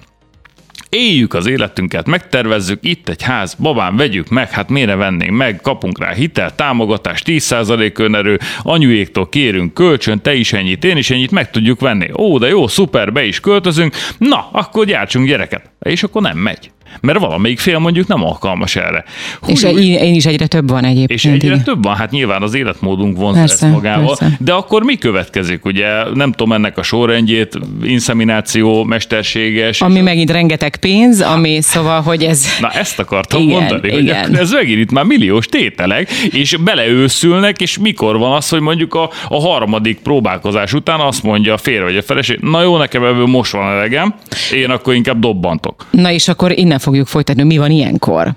Éljük 0.88 1.34
az 1.34 1.46
életünket, 1.46 2.06
megtervezzük, 2.06 2.78
itt 2.82 3.08
egy 3.08 3.22
ház, 3.22 3.54
babám, 3.54 3.96
vegyük 3.96 4.28
meg, 4.28 4.50
hát 4.50 4.68
miért 4.68 4.94
vennénk 4.94 5.36
meg, 5.36 5.60
kapunk 5.62 5.98
rá 5.98 6.12
hitel, 6.12 6.54
támogatást, 6.54 7.24
10% 7.26 7.98
önerő, 7.98 8.38
anyuéktól 8.62 9.28
kérünk 9.28 9.74
kölcsön, 9.74 10.22
te 10.22 10.34
is 10.34 10.52
ennyit, 10.52 10.84
én 10.84 10.96
is 10.96 11.10
ennyit, 11.10 11.30
meg 11.30 11.50
tudjuk 11.50 11.80
venni. 11.80 12.10
Ó, 12.16 12.38
de 12.38 12.48
jó, 12.48 12.66
szuper, 12.66 13.12
be 13.12 13.24
is 13.24 13.40
költözünk, 13.40 13.94
na, 14.18 14.48
akkor 14.52 14.86
gyártsunk 14.86 15.26
gyereket. 15.26 15.70
És 15.80 16.02
akkor 16.02 16.22
nem 16.22 16.38
megy 16.38 16.70
mert 17.00 17.18
valamelyik 17.18 17.58
fél 17.58 17.78
mondjuk 17.78 18.06
nem 18.06 18.24
alkalmas 18.24 18.76
erre. 18.76 19.04
Hú, 19.40 19.50
és 19.50 19.62
én, 19.62 19.94
én 19.98 20.14
is 20.14 20.26
egyre 20.26 20.46
több 20.46 20.70
van 20.70 20.84
egyébként. 20.84 21.10
És 21.10 21.24
egyre 21.24 21.46
igen. 21.46 21.62
több 21.62 21.82
van, 21.84 21.96
hát 21.96 22.10
nyilván 22.10 22.42
az 22.42 22.54
életmódunk 22.54 23.16
vonza 23.16 23.38
persze, 23.38 23.66
ezt 23.66 23.74
magával. 23.74 24.16
Persze. 24.16 24.36
De 24.40 24.52
akkor 24.52 24.82
mi 24.82 24.96
következik, 24.96 25.64
ugye? 25.64 25.88
Nem 26.14 26.32
tudom 26.32 26.52
ennek 26.52 26.78
a 26.78 26.82
sorrendjét, 26.82 27.58
inszemináció, 27.82 28.84
mesterséges. 28.84 29.80
Ami 29.80 30.00
megint 30.00 30.30
rengeteg 30.30 30.76
pénz, 30.76 31.20
ami 31.20 31.58
szóval, 31.60 32.00
hogy 32.00 32.22
ez... 32.22 32.46
Na 32.60 32.70
ezt 32.70 32.98
akartam 32.98 33.42
igen, 33.42 33.58
mondani, 33.58 33.90
hogy 33.90 34.02
igen. 34.02 34.36
ez 34.36 34.50
megint 34.50 34.80
itt 34.80 34.90
már 34.90 35.04
milliós 35.04 35.46
tételek, 35.46 36.10
és 36.10 36.56
beleőszülnek, 36.56 37.60
és 37.60 37.78
mikor 37.78 38.18
van 38.18 38.32
az, 38.32 38.48
hogy 38.48 38.60
mondjuk 38.60 38.94
a, 38.94 39.10
a 39.28 39.40
harmadik 39.40 39.98
próbálkozás 39.98 40.72
után 40.72 41.00
azt 41.00 41.22
mondja 41.22 41.52
a 41.52 41.56
férj 41.56 41.82
vagy 41.82 41.96
a 41.96 42.02
feleség, 42.02 42.38
na 42.40 42.62
jó, 42.62 42.76
nekem 42.76 43.04
ebből 43.04 43.26
most 43.26 43.52
van 43.52 43.70
elegem, 43.70 44.14
én 44.52 44.70
akkor 44.70 44.94
inkább 44.94 45.18
dobbantok. 45.18 45.86
Na 45.90 46.12
és 46.12 46.28
akkor 46.28 46.58
innen 46.58 46.77
fogjuk 46.78 47.06
folytatni, 47.06 47.42
mi 47.42 47.58
van 47.58 47.70
ilyenkor. 47.70 48.34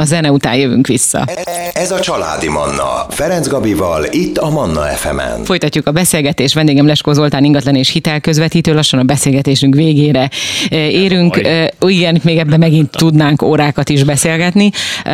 Zene 0.00 0.30
után 0.30 0.54
jövünk 0.54 0.86
vissza. 0.86 1.26
Ez 1.72 1.90
a 1.90 2.00
Családi 2.00 2.48
Manna. 2.48 3.06
Ferenc 3.08 3.48
Gabival, 3.48 4.04
itt 4.10 4.38
a 4.38 4.50
Manna 4.50 4.80
fm 4.80 5.18
-en. 5.18 5.44
Folytatjuk 5.44 5.86
a 5.86 5.90
beszélgetést. 5.92 6.54
Vendégem 6.54 6.86
Leskó 6.86 7.12
Zoltán 7.12 7.44
ingatlan 7.44 7.74
és 7.74 7.88
hitelközvetítő. 7.88 8.74
Lassan 8.74 9.00
a 9.00 9.02
beszélgetésünk 9.02 9.74
végére 9.74 10.30
érünk. 10.70 11.40
Igen, 11.86 12.20
még 12.24 12.38
ebben 12.38 12.58
megint 12.58 12.90
tudnánk 12.90 13.42
órákat 13.42 13.88
is 13.88 14.04
beszélgetni. 14.04 14.70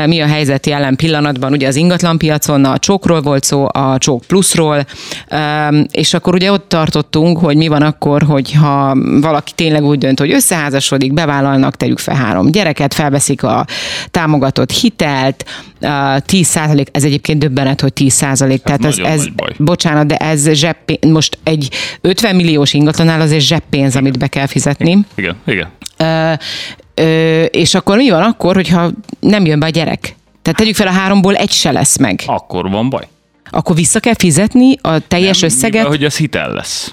Mi 0.07 0.21
a 0.21 0.27
helyzet 0.27 0.67
jelen 0.67 0.97
pillanatban? 0.97 1.53
Ugye 1.53 1.67
az 1.67 1.77
ingatlanpiacon 1.77 2.65
a 2.65 2.79
csókról 2.79 3.21
volt 3.21 3.45
szó, 3.45 3.67
a 3.73 3.97
csók 3.99 4.25
pluszról, 4.27 4.87
és 5.91 6.15
akkor 6.15 6.35
ugye 6.35 6.53
ott 6.53 6.69
tartottunk, 6.69 7.39
hogy 7.39 7.57
mi 7.57 7.69
van 7.69 7.83
akkor, 7.83 8.23
hogyha 8.23 8.97
valaki 9.21 9.53
tényleg 9.55 9.85
úgy 9.85 9.99
dönt, 9.99 10.19
hogy 10.19 10.33
összeházasodik, 10.33 11.13
bevállalnak, 11.13 11.77
tegyük 11.77 11.99
fel 11.99 12.15
három 12.15 12.51
gyereket, 12.51 12.95
felveszik 12.95 13.43
a 13.43 13.67
támogatott 14.11 14.68
kapott 14.69 14.81
hitelt, 14.81 15.45
10 16.27 16.47
százalék, 16.47 16.89
ez 16.93 17.05
egyébként 17.05 17.39
döbbenet, 17.39 17.81
hogy 17.81 17.93
10 17.93 18.13
százalék, 18.13 18.63
tehát 18.63 18.85
ez, 18.85 18.99
ez 18.99 19.27
bocsánat, 19.59 20.07
de 20.07 20.17
ez 20.17 20.53
zseppénz, 20.53 21.13
most 21.13 21.39
egy 21.43 21.71
50 22.01 22.37
milliós 22.37 22.73
ingatlanál 22.73 23.21
azért 23.21 23.45
zseppénz, 23.45 23.91
igen. 23.91 24.03
amit 24.03 24.19
be 24.19 24.27
kell 24.27 24.47
fizetni. 24.47 24.99
Igen, 25.15 25.37
igen. 25.47 25.69
Ö, 25.97 26.33
ö, 26.95 27.43
és 27.43 27.75
akkor 27.75 27.97
mi 27.97 28.11
van 28.11 28.23
akkor, 28.23 28.55
hogyha 28.55 28.91
nem 29.21 29.47
jön 29.47 29.59
be 29.59 29.67
a 29.67 29.69
gyerek? 29.69 30.17
Tehát 30.43 30.59
tegyük 30.59 30.75
fel 30.75 30.87
a 30.87 30.91
háromból 30.91 31.35
egy 31.35 31.51
se 31.51 31.73
lesz 31.73 31.99
meg. 31.99 32.23
Akkor 32.27 32.71
van 32.71 32.91
baj. 32.91 33.09
Akkor 33.51 33.75
vissza 33.75 34.01
kell 34.01 34.15
fizetni 34.15 34.77
a 34.81 34.99
teljes 34.99 35.41
nem, 35.41 35.51
összeget? 35.51 35.73
Mivel, 35.73 35.89
hogy 35.89 36.05
ez 36.05 36.17
hitel 36.17 36.53
lesz. 36.53 36.93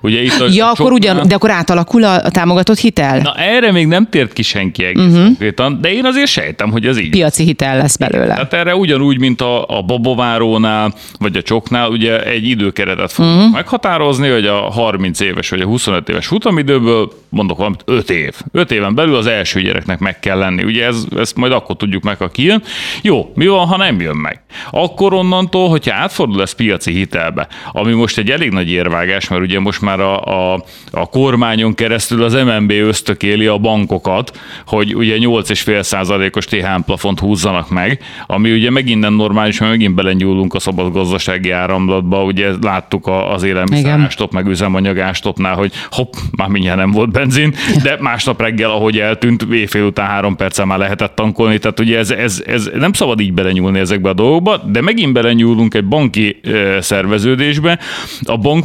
Ugye 0.00 0.22
itt 0.22 0.40
a 0.40 0.46
ja, 0.50 0.70
akkor 0.70 0.92
ugyan, 0.92 1.28
de 1.28 1.34
akkor 1.34 1.50
átalakul 1.50 2.04
a, 2.04 2.24
a 2.24 2.30
támogatott 2.30 2.78
hitel? 2.78 3.18
Na 3.18 3.34
erre 3.34 3.72
még 3.72 3.86
nem 3.86 4.08
tért 4.10 4.32
ki 4.32 4.42
senki 4.42 4.84
egész 4.84 5.04
uh-huh. 5.04 5.24
konkrétan, 5.24 5.80
de 5.80 5.92
én 5.92 6.04
azért 6.04 6.30
sejtem, 6.30 6.70
hogy 6.70 6.86
ez 6.86 6.98
így. 6.98 7.10
Piaci 7.10 7.44
hitel 7.44 7.76
lesz 7.76 7.96
belőle. 7.96 8.34
Tehát 8.34 8.52
erre 8.52 8.74
ugyanúgy, 8.74 9.18
mint 9.18 9.40
a, 9.40 9.64
a 9.78 9.82
babovárónál, 9.82 10.94
vagy 11.18 11.36
a 11.36 11.42
csoknál, 11.42 11.88
ugye 11.88 12.22
egy 12.22 12.48
időkeretet 12.48 13.12
fogunk 13.12 13.36
uh-huh. 13.36 13.52
meghatározni, 13.52 14.28
hogy 14.28 14.46
a 14.46 14.70
30 14.70 15.20
éves 15.20 15.50
vagy 15.50 15.60
a 15.60 15.64
25 15.64 16.08
éves 16.08 16.26
futamidőből, 16.26 17.12
mondok 17.28 17.56
valamit, 17.56 17.82
5 17.84 18.10
év. 18.10 18.34
5 18.52 18.70
éven 18.70 18.94
belül 18.94 19.16
az 19.16 19.26
első 19.26 19.60
gyereknek 19.60 19.98
meg 19.98 20.20
kell 20.20 20.38
lenni. 20.38 20.64
Ugye 20.64 20.86
ez, 20.86 21.04
ezt 21.16 21.36
majd 21.36 21.52
akkor 21.52 21.76
tudjuk 21.76 22.02
meg, 22.02 22.18
ha 22.18 22.28
kijön. 22.28 22.62
Jó, 23.02 23.32
mi 23.34 23.46
van, 23.46 23.66
ha 23.66 23.76
nem 23.76 24.00
jön 24.00 24.16
meg? 24.16 24.42
Akkor 24.70 25.12
onnantól, 25.14 25.68
hogyha 25.68 25.94
átfordul 25.94 26.42
ez 26.42 26.52
piaci 26.52 26.92
hitelbe, 26.92 27.48
ami 27.72 27.92
most 27.92 28.18
egy 28.18 28.30
elég 28.30 28.50
nagy 28.50 28.70
érvágás, 28.70 29.28
mert 29.28 29.42
ugye 29.42 29.60
most 29.68 29.80
már 29.80 30.00
a, 30.00 30.24
a, 30.24 30.64
a 30.90 31.06
kormányon 31.06 31.74
keresztül 31.74 32.22
az 32.22 32.32
MNB 32.32 32.70
ösztökéli 32.70 33.46
a 33.46 33.58
bankokat, 33.58 34.38
hogy 34.66 34.94
ugye 34.94 35.16
8,5 35.18 35.82
százalékos 35.82 36.44
THM 36.44 36.80
plafont 36.84 37.18
húzzanak 37.18 37.70
meg, 37.70 38.00
ami 38.26 38.52
ugye 38.52 38.70
megint 38.70 39.00
nem 39.00 39.14
normális, 39.14 39.58
mert 39.58 39.72
megint 39.72 39.94
belenyúlunk 39.94 40.54
a 40.54 40.58
szabad 40.58 40.92
gazdasági 40.92 41.50
áramlatba, 41.50 42.24
ugye 42.24 42.50
láttuk 42.60 43.06
az 43.06 43.42
élelmiszerástop, 43.42 44.32
meg 44.32 44.46
üzemanyagástopnál, 44.46 45.54
hogy 45.54 45.72
hopp, 45.90 46.12
már 46.36 46.48
mindjárt 46.48 46.78
nem 46.78 46.90
volt 46.90 47.10
benzin, 47.10 47.54
de 47.82 47.96
másnap 48.00 48.40
reggel, 48.40 48.70
ahogy 48.70 48.98
eltűnt, 48.98 49.42
éjfél 49.52 49.84
után 49.84 50.06
három 50.06 50.36
perccel 50.36 50.64
már 50.64 50.78
lehetett 50.78 51.14
tankolni, 51.14 51.58
tehát 51.58 51.80
ugye 51.80 51.98
ez, 51.98 52.10
ez, 52.10 52.42
ez 52.46 52.70
nem 52.74 52.92
szabad 52.92 53.20
így 53.20 53.32
belenyúlni 53.32 53.78
ezekbe 53.78 54.08
a 54.08 54.14
dolgokba, 54.14 54.56
de 54.56 54.80
megint 54.80 55.12
belenyúlunk 55.12 55.74
egy 55.74 55.84
banki 55.84 56.40
szerveződésbe. 56.80 57.78
A 58.22 58.36
bank 58.36 58.64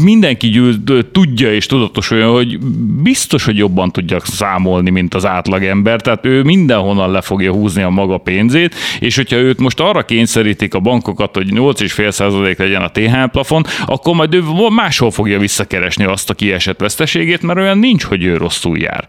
mindenki 0.00 0.48
gyűl, 0.48 0.74
tudja 1.12 1.54
és 1.54 1.66
tudatosulja, 1.66 2.30
hogy 2.30 2.58
biztos, 3.02 3.44
hogy 3.44 3.56
jobban 3.56 3.90
tudja 3.90 4.18
számolni, 4.24 4.90
mint 4.90 5.14
az 5.14 5.26
átlagember, 5.26 6.00
tehát 6.00 6.26
ő 6.26 6.42
mindenhonnan 6.42 7.10
le 7.10 7.20
fogja 7.20 7.52
húzni 7.52 7.82
a 7.82 7.90
maga 7.90 8.18
pénzét, 8.18 8.74
és 8.98 9.16
hogyha 9.16 9.36
őt 9.36 9.60
most 9.60 9.80
arra 9.80 10.02
kényszerítik 10.02 10.74
a 10.74 10.80
bankokat, 10.80 11.34
hogy 11.34 11.48
8,5% 11.50 12.58
legyen 12.58 12.82
a 12.82 12.88
TH 12.88 13.30
plafon, 13.32 13.64
akkor 13.86 14.14
majd 14.14 14.34
ő 14.34 14.42
máshol 14.74 15.10
fogja 15.10 15.38
visszakeresni 15.38 16.04
azt 16.04 16.30
a 16.30 16.34
kiesett 16.34 16.80
veszteségét, 16.80 17.42
mert 17.42 17.58
olyan 17.58 17.78
nincs, 17.78 18.02
hogy 18.02 18.24
ő 18.24 18.36
rosszul 18.36 18.78
jár. 18.78 19.08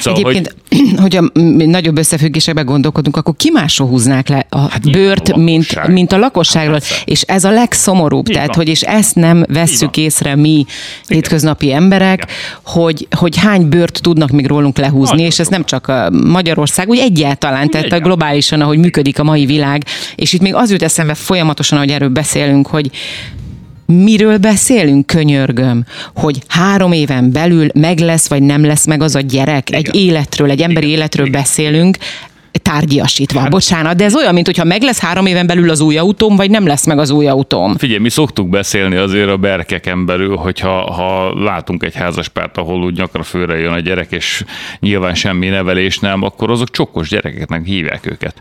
Szóval, 0.00 0.20
Egyébként, 0.20 0.54
hogy... 0.68 0.78
hogyha 1.02 1.30
nagyobb 1.66 1.98
összefüggésekben 1.98 2.64
gondolkodunk, 2.64 3.16
akkor 3.16 3.34
ki 3.36 3.50
máshol 3.50 3.88
húznák 3.88 4.28
le 4.28 4.46
a 4.48 4.58
hát 4.58 4.90
bőrt, 4.90 5.28
a 5.28 5.36
mint, 5.36 5.86
mint 5.86 6.12
a 6.12 6.18
lakosságról, 6.18 6.72
hát 6.72 7.02
és 7.04 7.22
ez 7.22 7.44
a 7.44 7.50
legszomorúbb, 7.50 8.28
Így 8.28 8.34
tehát, 8.34 8.48
van. 8.48 8.56
hogy 8.56 8.68
és 8.68 8.80
ezt 8.80 9.14
nem 9.14 9.44
vesszük 9.48 9.96
észre 10.04 10.36
mi 10.36 10.48
Igen. 10.48 10.66
hétköznapi 11.06 11.72
emberek, 11.72 12.22
Igen. 12.22 12.34
hogy, 12.64 13.06
hogy 13.10 13.36
hány 13.36 13.68
bőrt 13.68 14.00
tudnak 14.02 14.30
még 14.30 14.46
rólunk 14.46 14.78
lehúzni, 14.78 15.10
Nagyon 15.10 15.26
és 15.26 15.38
ez 15.38 15.48
nem 15.48 15.64
csak 15.64 15.88
a 15.88 16.10
Magyarország, 16.10 16.88
úgy 16.88 16.98
egyáltalán, 16.98 17.70
tehát 17.70 17.86
egyáltalán. 17.86 18.02
globálisan, 18.02 18.60
ahogy 18.60 18.78
működik 18.78 19.18
a 19.18 19.24
mai 19.24 19.46
világ, 19.46 19.84
és 20.14 20.32
itt 20.32 20.40
még 20.40 20.54
az 20.54 20.70
jut 20.70 20.82
eszembe 20.82 21.14
folyamatosan, 21.14 21.78
hogy 21.78 21.90
erről 21.90 22.08
beszélünk, 22.08 22.66
hogy 22.66 22.90
miről 23.86 24.38
beszélünk, 24.38 25.06
könyörgöm, 25.06 25.84
hogy 26.14 26.38
három 26.48 26.92
éven 26.92 27.32
belül 27.32 27.68
meg 27.74 27.98
lesz, 27.98 28.28
vagy 28.28 28.42
nem 28.42 28.64
lesz 28.64 28.86
meg 28.86 29.02
az 29.02 29.14
a 29.14 29.20
gyerek. 29.20 29.68
Igen. 29.68 29.80
Egy 29.84 29.94
életről, 29.94 30.50
egy 30.50 30.60
emberi 30.62 30.86
Igen. 30.86 30.98
életről 30.98 31.26
Igen. 31.26 31.40
beszélünk, 31.40 31.96
tárgyasítva, 32.64 33.40
hát, 33.40 33.50
bocsánat, 33.50 33.96
de 33.96 34.04
ez 34.04 34.16
olyan, 34.16 34.34
mint 34.34 34.46
hogyha 34.46 34.64
meg 34.64 34.82
lesz 34.82 35.00
három 35.00 35.26
éven 35.26 35.46
belül 35.46 35.70
az 35.70 35.80
új 35.80 35.96
autóm, 35.96 36.36
vagy 36.36 36.50
nem 36.50 36.66
lesz 36.66 36.86
meg 36.86 36.98
az 36.98 37.10
új 37.10 37.26
autóm. 37.26 37.76
Figyelj, 37.76 37.98
mi 37.98 38.08
szoktuk 38.08 38.48
beszélni 38.48 38.96
azért 38.96 39.28
a 39.28 39.36
berkeken 39.36 40.06
belül, 40.06 40.36
hogyha 40.36 40.92
ha 40.92 41.34
látunk 41.42 41.82
egy 41.82 41.94
házaspárt, 41.94 42.56
ahol 42.56 42.84
úgy 42.84 42.96
nyakra 42.96 43.22
főre 43.22 43.58
jön 43.58 43.72
a 43.72 43.80
gyerek, 43.80 44.12
és 44.12 44.44
nyilván 44.80 45.14
semmi 45.14 45.48
nevelés 45.48 45.98
nem, 45.98 46.22
akkor 46.22 46.50
azok 46.50 46.70
csokos 46.70 47.08
gyerekeknek 47.08 47.64
hívják 47.64 48.06
őket. 48.06 48.34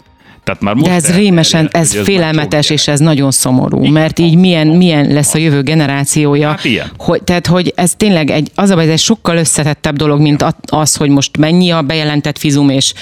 Tehát 0.43 0.61
már 0.61 0.73
most 0.73 0.87
De 0.87 0.93
ez 0.93 1.15
rémesen, 1.15 1.69
ez, 1.71 1.95
ez 1.95 2.03
félelmetes, 2.03 2.69
és 2.69 2.87
ez 2.87 2.99
nagyon 2.99 3.31
szomorú, 3.31 3.79
Igen. 3.79 3.91
mert 3.91 4.19
így 4.19 4.35
milyen, 4.35 4.67
milyen 4.67 5.13
lesz 5.13 5.33
a 5.33 5.37
jövő 5.37 5.61
generációja. 5.61 6.49
Hát 6.49 6.65
ilyen. 6.65 6.91
Hogy, 6.97 7.23
tehát, 7.23 7.47
hogy 7.47 7.73
ez 7.75 7.93
tényleg 7.97 8.29
egy, 8.29 8.51
az 8.55 8.69
a 8.69 8.81
ez 8.81 8.87
egy 8.87 8.99
sokkal 8.99 9.37
összetettebb 9.37 9.95
dolog, 9.95 10.19
mint 10.21 10.45
az, 10.65 10.95
hogy 10.95 11.09
most 11.09 11.37
mennyi 11.37 11.71
a 11.71 11.81
bejelentett 11.81 12.37
fizum, 12.37 12.69
és 12.69 12.93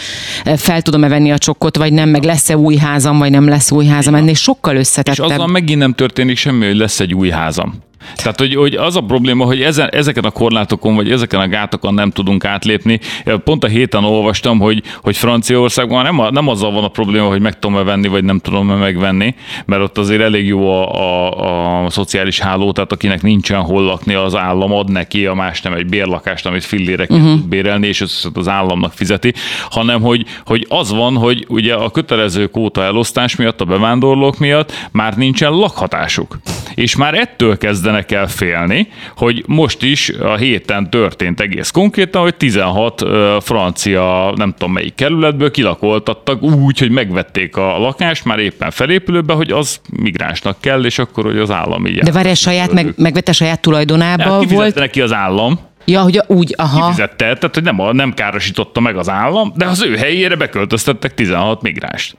e, 0.44 0.58
fel 0.58 0.82
tudom-e 0.82 1.08
venni 1.08 1.32
a 1.32 1.38
csokkot, 1.38 1.78
vagy 1.78 1.94
nem, 1.94 2.10
meg 2.10 2.24
lesz-e 2.24 2.58
új 2.58 2.76
házam, 2.76 3.18
vagy 3.18 3.32
nem 3.32 3.48
lesz 3.48 3.72
új 3.72 3.86
házam, 3.86 4.16
ennél 4.16 4.34
sokkal 4.34 4.76
összetettebb. 4.76 5.26
És 5.26 5.34
azzal 5.34 5.48
megint 5.48 5.80
nem 5.80 5.94
történik 5.94 6.38
semmi, 6.38 6.66
hogy 6.66 6.78
lesz 6.78 7.00
egy 7.00 7.14
új 7.14 7.30
házam. 7.30 7.74
Tehát, 8.16 8.40
hogy, 8.40 8.56
hogy 8.56 8.74
az 8.74 8.96
a 8.96 9.02
probléma, 9.02 9.46
hogy 9.46 9.62
ezen, 9.62 9.90
ezeken 9.90 10.24
a 10.24 10.30
korlátokon, 10.30 10.96
vagy 10.96 11.12
ezeken 11.12 11.40
a 11.40 11.48
gátokon 11.48 11.94
nem 11.94 12.12
tudunk 12.12 12.46
átlépni. 12.46 13.00
Pont 13.44 13.64
a 13.64 13.68
héten 13.68 14.04
olvastam, 14.04 14.60
hogy, 14.60 14.84
hogy 15.02 15.18
Franciaországban 15.18 16.04
nem, 16.04 16.20
a, 16.20 16.32
nem 16.32 16.48
azzal 16.48 16.72
van 16.72 16.84
a 16.84 16.88
probléma, 16.88 17.28
hogy 17.28 17.42
meg 17.42 17.60
tudom-e 17.60 17.84
venni, 17.84 18.08
vagy 18.08 18.24
nem 18.24 18.40
tudom-e 18.40 18.76
megvenni, 18.76 19.36
mert 19.66 19.82
ott 19.82 19.98
azért 19.98 20.22
elég 20.22 20.46
jó 20.46 20.70
a, 20.70 20.94
a, 20.94 21.86
a 21.86 21.90
szociális 21.90 22.40
háló, 22.40 22.72
tehát 22.72 22.92
akinek 22.92 23.22
nincsen 23.22 23.62
hol 23.62 23.84
lakni, 23.84 24.14
az 24.14 24.36
állam 24.36 24.74
ad 24.74 24.92
neki, 24.92 25.26
a 25.26 25.34
más 25.34 25.62
nem 25.62 25.74
egy 25.74 25.86
bérlakást, 25.86 26.46
amit 26.46 26.64
fillére 26.64 27.04
uh-huh. 27.10 27.30
tud 27.30 27.48
bérelni, 27.48 27.88
és 27.88 28.02
ezt 28.02 28.30
az 28.34 28.48
államnak 28.48 28.94
fizeti, 28.94 29.34
hanem 29.70 30.02
hogy, 30.02 30.26
hogy 30.46 30.66
az 30.70 30.92
van, 30.92 31.16
hogy 31.16 31.46
ugye 31.48 31.74
a 31.74 31.90
kötelező 31.90 32.48
kóta 32.48 32.84
elosztás 32.84 33.36
miatt, 33.36 33.62
a 33.62 33.66
bevándorlók 33.66 34.38
miatt 34.38 34.90
már 34.92 35.18
nincsen 35.18 35.52
lakhatásuk. 35.52 36.40
És 36.76 36.96
már 36.96 37.14
ettől 37.14 37.58
kezdve 37.58 37.91
kezdenek 37.92 38.12
el 38.12 38.28
félni, 38.28 38.88
hogy 39.16 39.44
most 39.48 39.84
is 39.84 40.10
a 40.10 40.36
héten 40.36 40.90
történt 40.90 41.40
egész 41.40 41.70
konkrétan, 41.70 42.22
hogy 42.22 42.36
16 42.36 43.04
francia, 43.44 44.34
nem 44.36 44.54
tudom 44.58 44.74
melyik 44.74 44.96
kerületből 44.96 45.52
kilakoltattak 45.52 46.42
úgy, 46.42 46.80
hogy 46.80 46.92
megvették 46.92 47.58
a 47.58 47.78
lakást 47.78 48.26
már 48.26 48.40
éppen 48.40 48.72
felépülőbe, 48.72 49.34
hogy 49.34 49.52
az 49.52 49.82
migránsnak 49.90 50.58
kell, 50.60 50.86
és 50.86 51.00
akkor, 51.00 51.24
hogy 51.24 51.38
az 51.38 51.52
állam 51.52 51.86
így. 51.86 52.00
De 52.00 52.12
várj, 52.12 52.34
saját, 52.34 52.72
meg, 52.72 52.94
megvette 52.98 53.32
saját 53.32 53.62
tulajdonába 53.62 54.24
hát, 54.24 54.52
volt? 54.52 54.76
neki 54.76 55.02
az 55.02 55.14
állam. 55.14 55.60
Ja, 55.86 56.02
hogy 56.02 56.22
úgy, 56.28 56.54
aha. 56.58 56.86
Kifizette, 56.86 57.16
tehát 57.16 57.54
hogy 57.54 57.64
nem, 57.64 57.96
nem 57.96 58.14
károsította 58.14 58.80
meg 58.80 58.98
az 58.98 59.10
állam, 59.10 59.54
de 59.56 59.66
az 59.66 59.84
ő 59.84 59.96
helyére 59.96 60.36
beköltöztettek 60.36 61.14
16 61.14 61.62
migránst. 61.62 62.18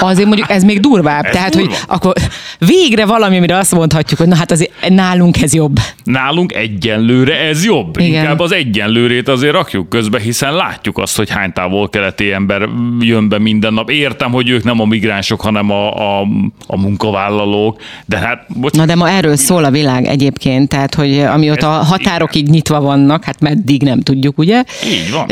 Azért 0.00 0.26
mondjuk 0.26 0.50
ez 0.50 0.64
még 0.64 0.80
durvább. 0.80 1.24
Ez 1.24 1.32
Tehát, 1.32 1.50
durva. 1.50 1.68
hogy 1.68 1.78
akkor 1.86 2.12
végre 2.58 3.06
valami, 3.06 3.36
amire 3.36 3.56
azt 3.56 3.74
mondhatjuk, 3.74 4.18
hogy 4.18 4.28
na 4.28 4.36
hát 4.36 4.50
azért 4.50 4.88
nálunk 4.88 5.42
ez 5.42 5.54
jobb. 5.54 5.78
Nálunk 6.04 6.52
egyenlőre 6.54 7.38
ez 7.38 7.64
jobb. 7.64 7.98
Igen. 7.98 8.22
Inkább 8.22 8.40
az 8.40 8.52
egyenlőrét 8.52 9.28
azért 9.28 9.52
rakjuk 9.52 9.88
közbe, 9.88 10.20
hiszen 10.20 10.54
látjuk 10.54 10.98
azt, 10.98 11.16
hogy 11.16 11.30
hány 11.30 11.52
távol-keleti 11.52 12.32
ember 12.32 12.68
jön 13.00 13.28
be 13.28 13.38
minden 13.38 13.72
nap. 13.72 13.90
Értem, 13.90 14.30
hogy 14.30 14.48
ők 14.48 14.64
nem 14.64 14.80
a 14.80 14.84
migránsok, 14.84 15.40
hanem 15.40 15.70
a, 15.70 16.18
a, 16.20 16.26
a 16.66 16.76
munkavállalók, 16.76 17.80
de 18.06 18.16
hát... 18.16 18.44
Bocs, 18.48 18.76
na 18.76 18.86
de 18.86 18.94
ma 18.94 19.08
erről 19.10 19.36
szól 19.36 19.64
a 19.64 19.70
világ 19.70 20.06
egyébként, 20.06 20.68
tehát, 20.68 20.94
hogy 20.94 21.18
amióta 21.18 21.78
a 21.78 21.82
határok 21.82 22.34
így 22.34 22.48
nyitva 22.48 22.80
vannak, 22.80 23.24
hát 23.24 23.40
meddig 23.40 23.82
nem 23.82 24.00
tudjuk, 24.00 24.38
ugye? 24.38 24.64
Így 24.84 25.12
van. 25.12 25.26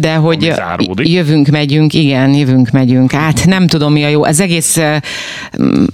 De 0.00 0.14
hogy 0.14 0.52
jövünk, 0.96 1.48
megyünk, 1.48 1.94
igen, 1.94 2.34
jövünk, 2.34 2.70
megyünk 2.70 3.12
át, 3.14 3.44
nem 3.46 3.66
tudom 3.66 3.92
mi 3.92 4.04
a 4.04 4.08
jó. 4.08 4.24
Ez 4.24 4.40
egész, 4.40 4.80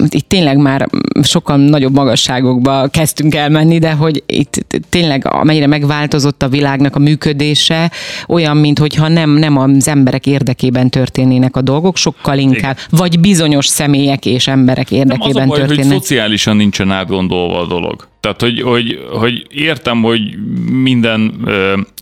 itt 0.09 0.29
tényleg 0.29 0.57
már 0.57 0.89
sokkal 1.23 1.57
nagyobb 1.57 1.95
magasságokba 1.95 2.89
kezdtünk 2.89 3.35
elmenni, 3.35 3.79
de 3.79 3.93
hogy 3.93 4.23
itt 4.27 4.67
tényleg 4.89 5.27
amennyire 5.27 5.67
megváltozott 5.67 6.43
a 6.43 6.49
világnak 6.49 6.97
a 6.97 6.99
működése, 6.99 7.91
olyan, 8.29 8.57
mint 8.57 8.79
hogyha 8.79 9.09
nem, 9.09 9.31
nem 9.31 9.57
az 9.57 9.89
emberek 9.89 10.27
érdekében 10.27 10.91
történnének 10.91 11.57
a 11.57 11.61
dolgok, 11.61 11.97
sokkal 11.97 12.39
inkább, 12.39 12.77
Igen. 12.77 13.01
vagy 13.01 13.21
bizonyos 13.21 13.67
személyek 13.67 14.27
és 14.27 14.49
emberek 14.49 14.91
érdekében 14.91 15.33
nem 15.33 15.41
az 15.41 15.43
a 15.43 15.47
baj, 15.47 15.59
történnek. 15.59 15.93
hogy 15.93 16.01
szociálisan 16.01 16.57
nincsen 16.57 16.91
átgondolva 16.91 17.61
a 17.61 17.67
dolog. 17.67 18.10
Tehát, 18.21 18.41
hogy, 18.41 18.61
hogy, 18.61 19.01
hogy 19.13 19.47
értem, 19.51 20.03
hogy 20.03 20.21
minden, 20.71 21.47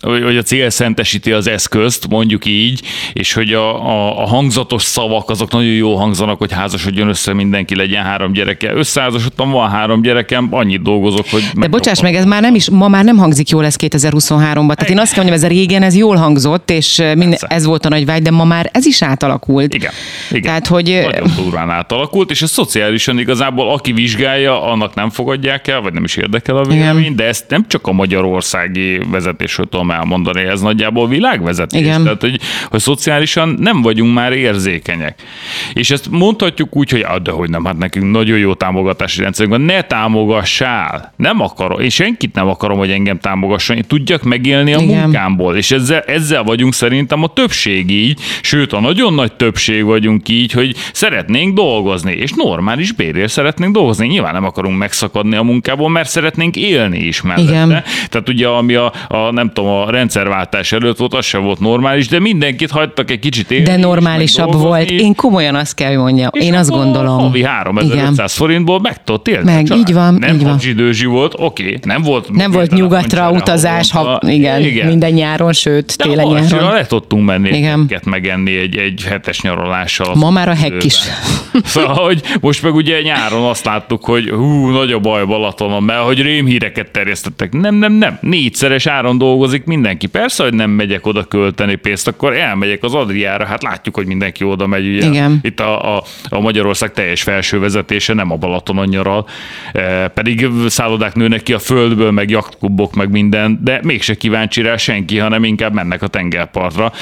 hogy 0.01 0.37
a 0.37 0.43
cél 0.43 0.71
szentesíti 0.71 1.33
az 1.33 1.47
eszközt, 1.47 2.09
mondjuk 2.09 2.47
így, 2.47 2.83
és 3.13 3.33
hogy 3.33 3.53
a, 3.53 3.87
a, 3.89 4.23
a 4.23 4.27
hangzatos 4.27 4.83
szavak 4.83 5.31
azok 5.31 5.51
nagyon 5.51 5.73
jó 5.73 5.97
hangzanak, 5.97 6.39
hogy 6.39 6.53
házasodjon 6.53 7.09
össze 7.09 7.33
mindenki, 7.33 7.75
legyen 7.75 8.03
három 8.03 8.33
gyereke. 8.33 8.73
Összeházasodtam, 8.73 9.51
van 9.51 9.71
három 9.71 10.03
gyerekem, 10.03 10.49
annyit 10.51 10.83
dolgozok, 10.83 11.31
hogy... 11.31 11.43
De 11.55 11.67
bocsáss 11.67 12.01
meg, 12.01 12.15
ez 12.15 12.25
már 12.25 12.43
nem 12.43 12.55
is, 12.55 12.71
ma 12.71 12.89
már 12.89 13.05
nem 13.05 13.17
hangzik 13.17 13.49
jól 13.49 13.65
ez 13.65 13.77
2023-ban. 13.79 14.75
Tehát 14.75 14.91
én 14.91 14.99
azt 14.99 15.13
kell 15.13 15.25
mondjam, 15.25 15.45
ez 15.45 15.51
a 15.51 15.55
régen 15.55 15.83
ez 15.83 15.97
jól 15.97 16.17
hangzott, 16.17 16.71
és 16.71 16.97
minden, 16.97 17.39
ez 17.41 17.65
volt 17.65 17.85
a 17.85 17.89
nagy 17.89 18.07
vágy, 18.07 18.23
de 18.23 18.31
ma 18.31 18.45
már 18.45 18.71
ez 18.73 18.87
is 18.87 19.03
átalakult. 19.03 19.75
Igen. 19.75 19.93
igen. 20.31 20.43
Tehát, 20.43 20.67
hogy... 20.67 21.01
Nagyon 21.11 21.31
durván 21.37 21.71
átalakult, 21.71 22.31
és 22.31 22.43
ez 22.43 22.51
szociálisan 22.51 23.19
igazából, 23.19 23.73
aki 23.73 23.93
vizsgálja, 23.93 24.63
annak 24.63 24.95
nem 24.95 25.11
fogadják 25.11 25.67
el, 25.67 25.81
vagy 25.81 25.93
nem 25.93 26.07
is 26.09 26.17
érdekel 26.17 26.57
a 26.57 26.65
vélemény, 26.65 27.03
Igen. 27.03 27.17
de 27.17 27.25
ezt 27.25 27.45
nem 27.49 27.65
csak 27.67 27.87
a 27.87 27.93
magyarországi 27.93 29.01
vezetésről 29.11 29.67
tudom 29.67 29.91
elmondani, 29.91 30.43
ez 30.43 30.61
nagyjából 30.61 31.09
világvezetés. 31.09 31.81
Igen. 31.81 32.03
Tehát, 32.03 32.21
hogy, 32.21 32.41
hogy 32.71 32.81
szociálisan 32.81 33.57
nem 33.59 33.83
vagyunk 33.83 34.15
már 34.15 34.33
érzékenyek. 34.33 35.23
És 35.73 35.91
ezt 35.91 36.11
mondhatjuk 36.11 36.77
úgy, 36.77 36.91
hogy 36.91 37.01
ah, 37.01 37.19
de 37.19 37.31
hogy 37.31 37.51
nem, 37.51 37.65
hát 37.65 37.79
nekünk 37.79 38.11
nagyon 38.11 38.39
jó 38.39 38.55
támogatási 38.55 39.23
rendszerünk 39.23 39.55
van, 39.57 39.65
ne 39.65 39.83
támogassál. 39.83 41.13
Nem 41.17 41.41
akarom, 41.41 41.81
én 41.81 41.89
senkit 41.89 42.35
nem 42.35 42.49
akarom, 42.49 42.79
hogy 42.79 42.91
engem 42.91 43.19
támogasson, 43.19 43.77
én 43.77 43.85
tudjak 43.87 44.23
megélni 44.23 44.73
a 44.73 44.81
Igen. 44.81 45.03
munkámból. 45.03 45.57
És 45.57 45.71
ezzel, 45.71 46.01
ezzel 46.01 46.43
vagyunk 46.43 46.75
szerintem 46.75 47.23
a 47.23 47.27
többség 47.27 47.91
így, 47.91 48.21
sőt 48.43 48.73
a 48.73 48.81
nagyon 48.81 49.15
nagy 49.15 49.33
többség 49.33 49.85
vagyunk 49.85 50.29
így, 50.29 50.53
hogy 50.53 50.77
szeretnénk 50.93 51.55
dolgozni, 51.55 52.13
és 52.13 52.33
normális 52.37 52.93
bérért 52.93 53.31
szeretnénk 53.31 53.75
dolgozni. 53.75 54.07
Nyilván 54.07 54.33
nem 54.33 54.45
akarunk 54.45 54.79
megszakadni 54.79 55.37
a 55.37 55.43
munkából, 55.43 55.89
mert 55.99 56.11
szeretnénk 56.11 56.57
élni 56.57 56.99
is 56.99 57.23
mellette. 57.23 57.43
Igen. 57.43 57.69
Tehát 58.09 58.29
ugye, 58.29 58.47
ami 58.47 58.75
a, 58.75 58.93
a, 59.09 59.31
nem 59.31 59.51
tudom, 59.53 59.71
a 59.71 59.91
rendszerváltás 59.91 60.73
előtt 60.73 60.99
volt, 60.99 61.15
az 61.15 61.25
sem 61.25 61.43
volt 61.43 61.61
normális, 61.61 62.09
de 62.09 62.19
mindenkit 62.19 62.71
hagytak 62.71 63.11
egy 63.11 63.19
kicsit 63.19 63.51
élni. 63.51 63.65
De 63.65 63.77
normálisabb 63.77 64.53
volt. 64.53 64.91
Én 64.91 65.15
komolyan 65.15 65.55
azt 65.55 65.75
kell, 65.75 65.89
hogy 65.89 65.99
mondjam. 65.99 66.31
Én 66.33 66.55
azt 66.55 66.71
gondolom. 66.71 67.19
Havi 67.19 67.43
3500 67.43 68.13
Igen. 68.13 68.29
forintból 68.29 68.81
meg 68.81 69.05
tudott 69.05 69.29
élni. 69.29 69.53
Meg, 69.53 69.75
így 69.75 69.93
van. 69.93 70.15
Nem 70.15 70.35
így 70.35 70.43
van. 70.43 70.59
időzsi 70.63 71.07
volt, 71.07 71.35
oké, 71.37 71.63
okay, 71.63 71.79
nem 71.83 72.03
volt. 72.03 72.31
Nem 72.31 72.51
volt 72.51 72.71
nyugatra 72.71 73.31
utazás, 73.31 73.91
ha, 73.91 74.21
igen, 74.27 74.61
igen, 74.63 74.87
minden 74.87 75.13
nyáron, 75.13 75.53
sőt, 75.53 75.97
de 75.97 76.05
télen 76.05 76.27
nyáron. 76.27 76.73
le 76.73 76.87
tudtunk 76.87 77.25
menni, 77.25 77.49
igen. 77.57 77.91
megenni 78.05 78.57
egy, 78.57 78.77
egy 78.77 79.05
hetes 79.09 79.41
nyaralással. 79.41 80.15
Ma 80.15 80.31
már 80.31 80.49
a 80.49 80.55
hekk 80.55 80.85
is. 80.85 80.99
Szóval, 81.65 81.95
hogy 81.95 82.23
most 82.41 82.63
meg 82.63 82.75
ugye 82.75 83.01
nyáron 83.01 83.45
azt 83.45 83.65
láttuk, 83.65 84.05
hogy 84.05 84.29
hú, 84.29 84.69
nagy 84.69 84.93
a 84.93 84.99
baj 84.99 85.25
Balatonon, 85.25 85.83
mert 85.89 86.05
hogy 86.05 86.23
rémhíreket 86.23 86.91
terjesztettek. 86.91 87.53
Nem, 87.53 87.75
nem, 87.75 87.93
nem. 87.93 88.19
Négyszeres 88.21 88.87
áron 88.87 89.19
dolgozik 89.19 89.65
mindenki. 89.65 90.07
Persze, 90.07 90.43
hogy 90.43 90.55
nem 90.55 90.71
megyek 90.71 91.07
oda 91.07 91.25
költeni 91.25 91.75
pénzt, 91.75 92.09
akkor 92.09 92.33
elmegyek 92.33 92.83
az 92.83 92.95
Adriára. 92.95 93.45
Hát 93.45 93.63
látjuk, 93.63 93.95
hogy 93.95 94.07
mindenki 94.07 94.45
oda 94.45 94.67
megy. 94.67 94.87
Ugye? 94.87 95.07
Igen. 95.07 95.39
Itt 95.43 95.61
a, 95.61 95.97
a, 95.97 96.03
a 96.29 96.41
Magyarország 96.41 96.93
teljes 96.93 97.23
felső 97.23 97.59
vezetése 97.59 98.15
nem 98.15 98.33
a 98.33 98.37
Balatonon 98.37 98.89
nyaral. 98.89 99.27
E, 99.73 100.09
pedig 100.09 100.47
szállodák 100.67 101.15
nőnek 101.15 101.43
ki 101.43 101.53
a 101.53 101.59
földből, 101.59 102.11
meg 102.11 102.31
jaktkubok, 102.31 102.95
meg 102.95 103.11
minden, 103.11 103.61
de 103.63 103.81
mégse 103.83 104.15
kíváncsi 104.15 104.63
rá 104.63 104.77
senki, 104.77 105.19
hanem 105.19 105.45
inkább 105.45 105.73
mennek 105.73 106.03
a 106.03 106.07
tengerpartra. 106.07 106.93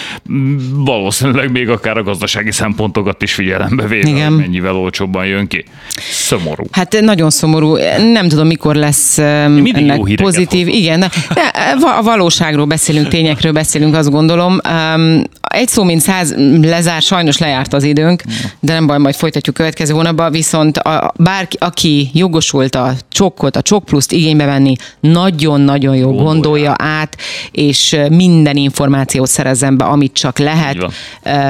Valószínűleg 0.71 1.51
még 1.51 1.69
akár 1.69 1.97
a 1.97 2.03
gazdasági 2.03 2.53
szempontokat 2.53 3.23
is 3.23 3.35
figyelembe 3.35 3.87
véve, 3.87 4.29
mennyivel 4.29 4.77
olcsóbban 4.77 5.27
jön 5.27 5.47
ki. 5.47 5.65
Szomorú. 5.99 6.65
Hát 6.71 7.01
nagyon 7.01 7.31
szomorú. 7.31 7.77
Nem 8.13 8.29
tudom, 8.29 8.47
mikor 8.47 8.76
lesz 8.77 9.19
ennek 9.19 10.15
pozitív, 10.15 10.69
igen, 10.69 11.01
de 11.01 11.11
a 11.99 12.03
valóság 12.03 12.35
valóságról 12.37 12.67
beszélünk, 12.67 13.09
tényekről 13.09 13.53
beszélünk, 13.53 13.95
azt 13.95 14.11
gondolom. 14.11 14.59
Egy 15.57 15.69
szó, 15.69 15.85
mint 15.85 16.01
száz 16.01 16.35
lezár, 16.63 17.03
sajnos 17.03 17.39
lejárt 17.39 17.73
az 17.73 17.85
időnk, 17.85 18.23
de 18.61 18.73
nem 18.73 18.87
baj, 18.87 18.99
majd 18.99 19.15
folytatjuk 19.15 19.55
következő 19.55 19.95
hónapban, 19.95 20.33
viszont 20.33 20.77
a, 20.77 21.13
bárki, 21.19 21.57
aki 21.61 22.11
jogosult 22.13 22.75
a 22.75 22.93
csokkot, 23.09 23.57
a 23.57 23.63
csok 23.63 23.85
pluszt 23.85 24.13
igénybe 24.13 24.45
venni, 24.45 24.75
nagyon-nagyon 25.01 25.97
jó 25.97 26.07
gondolja, 26.07 26.33
gondolja 26.33 26.75
át, 26.79 27.17
és 27.51 27.97
minden 28.11 28.57
információt 28.57 29.29
szerezzen 29.29 29.77
be, 29.77 29.85
amit 29.85 30.13
csak 30.13 30.39
lehet. 30.39 30.77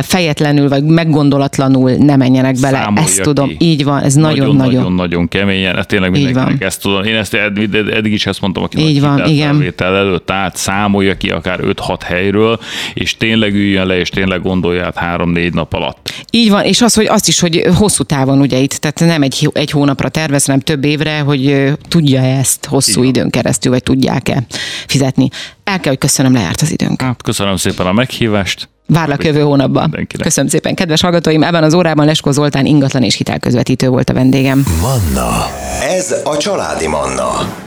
Fejetlenül, 0.03 0.69
vagy 0.69 0.85
meggondolatlanul 0.85 1.91
ne 1.91 2.17
menjenek 2.17 2.61
bele. 2.61 2.79
Számolja 2.79 3.09
ezt 3.09 3.21
tudom. 3.21 3.49
Ki. 3.49 3.57
Így 3.59 3.85
van, 3.85 4.03
ez 4.03 4.15
nagyon-nagyon. 4.15 4.73
Nagyon-nagyon 4.73 5.29
keményen, 5.29 5.77
ez 5.77 5.87
tényleg 5.87 6.11
mindenkinek 6.11 6.63
ezt 6.63 6.81
tudom. 6.81 7.05
Én 7.05 7.17
ezt 7.17 7.35
eddig, 7.35 7.75
eddig 7.75 8.13
is 8.13 8.27
ezt 8.27 8.41
mondtam, 8.41 8.63
aki 8.63 8.79
Így 8.79 9.01
van, 9.01 9.25
igen. 9.25 9.75
előtt 9.79 10.31
át 10.31 10.57
számolja 10.57 11.17
ki 11.17 11.31
akár 11.31 11.61
5-6 11.63 11.99
helyről, 12.05 12.59
és 12.95 13.17
tényleg 13.17 13.55
üljön 13.55 13.87
le, 13.87 13.96
és 13.99 14.09
tényleg 14.09 14.43
gondolja 14.43 14.85
át 14.85 15.21
3-4 15.21 15.53
nap 15.53 15.73
alatt. 15.73 16.11
Így 16.31 16.51
van, 16.51 16.65
és 16.65 16.81
az, 16.81 16.95
hogy 16.95 17.07
azt 17.07 17.29
is, 17.29 17.41
hogy 17.41 17.65
hosszú 17.75 18.03
távon 18.03 18.41
ugye 18.41 18.59
itt, 18.59 18.73
tehát 18.73 19.01
nem 19.01 19.23
egy, 19.23 19.51
egy 19.53 19.71
hónapra 19.71 20.09
tervez, 20.09 20.45
hanem 20.45 20.61
több 20.61 20.85
évre, 20.85 21.19
hogy 21.19 21.73
tudja 21.89 22.23
ezt 22.23 22.67
hosszú 22.67 23.03
időn 23.03 23.31
keresztül, 23.31 23.73
vagy 23.73 23.83
tudják-e 23.83 24.47
fizetni. 24.87 25.29
El 25.65 25.81
kell, 25.81 25.91
hogy 25.91 25.99
köszönöm, 25.99 26.33
lejárt 26.33 26.61
az 26.61 26.73
időnk. 26.73 27.03
Hát, 27.03 27.23
köszönöm 27.23 27.57
szépen 27.57 27.87
a 27.87 27.93
meghívást. 27.93 28.69
Várlak 28.87 29.25
jövő 29.25 29.41
hónapban. 29.41 29.83
Mindenkinek. 29.83 30.27
Köszönöm 30.27 30.51
szépen, 30.51 30.75
kedves 30.75 31.01
hallgatóim! 31.01 31.43
Ebben 31.43 31.63
az 31.63 31.75
órában 31.75 32.07
Leskó 32.07 32.31
Zoltán 32.31 32.67
ingatlan 32.67 33.03
és 33.03 33.15
hitelközvetítő 33.15 33.89
volt 33.89 34.11
a 34.11 34.13
vendégem. 34.13 34.65
Manna. 34.81 35.47
Ez 35.83 36.15
a 36.25 36.37
családi 36.37 36.87
Manna. 36.87 37.66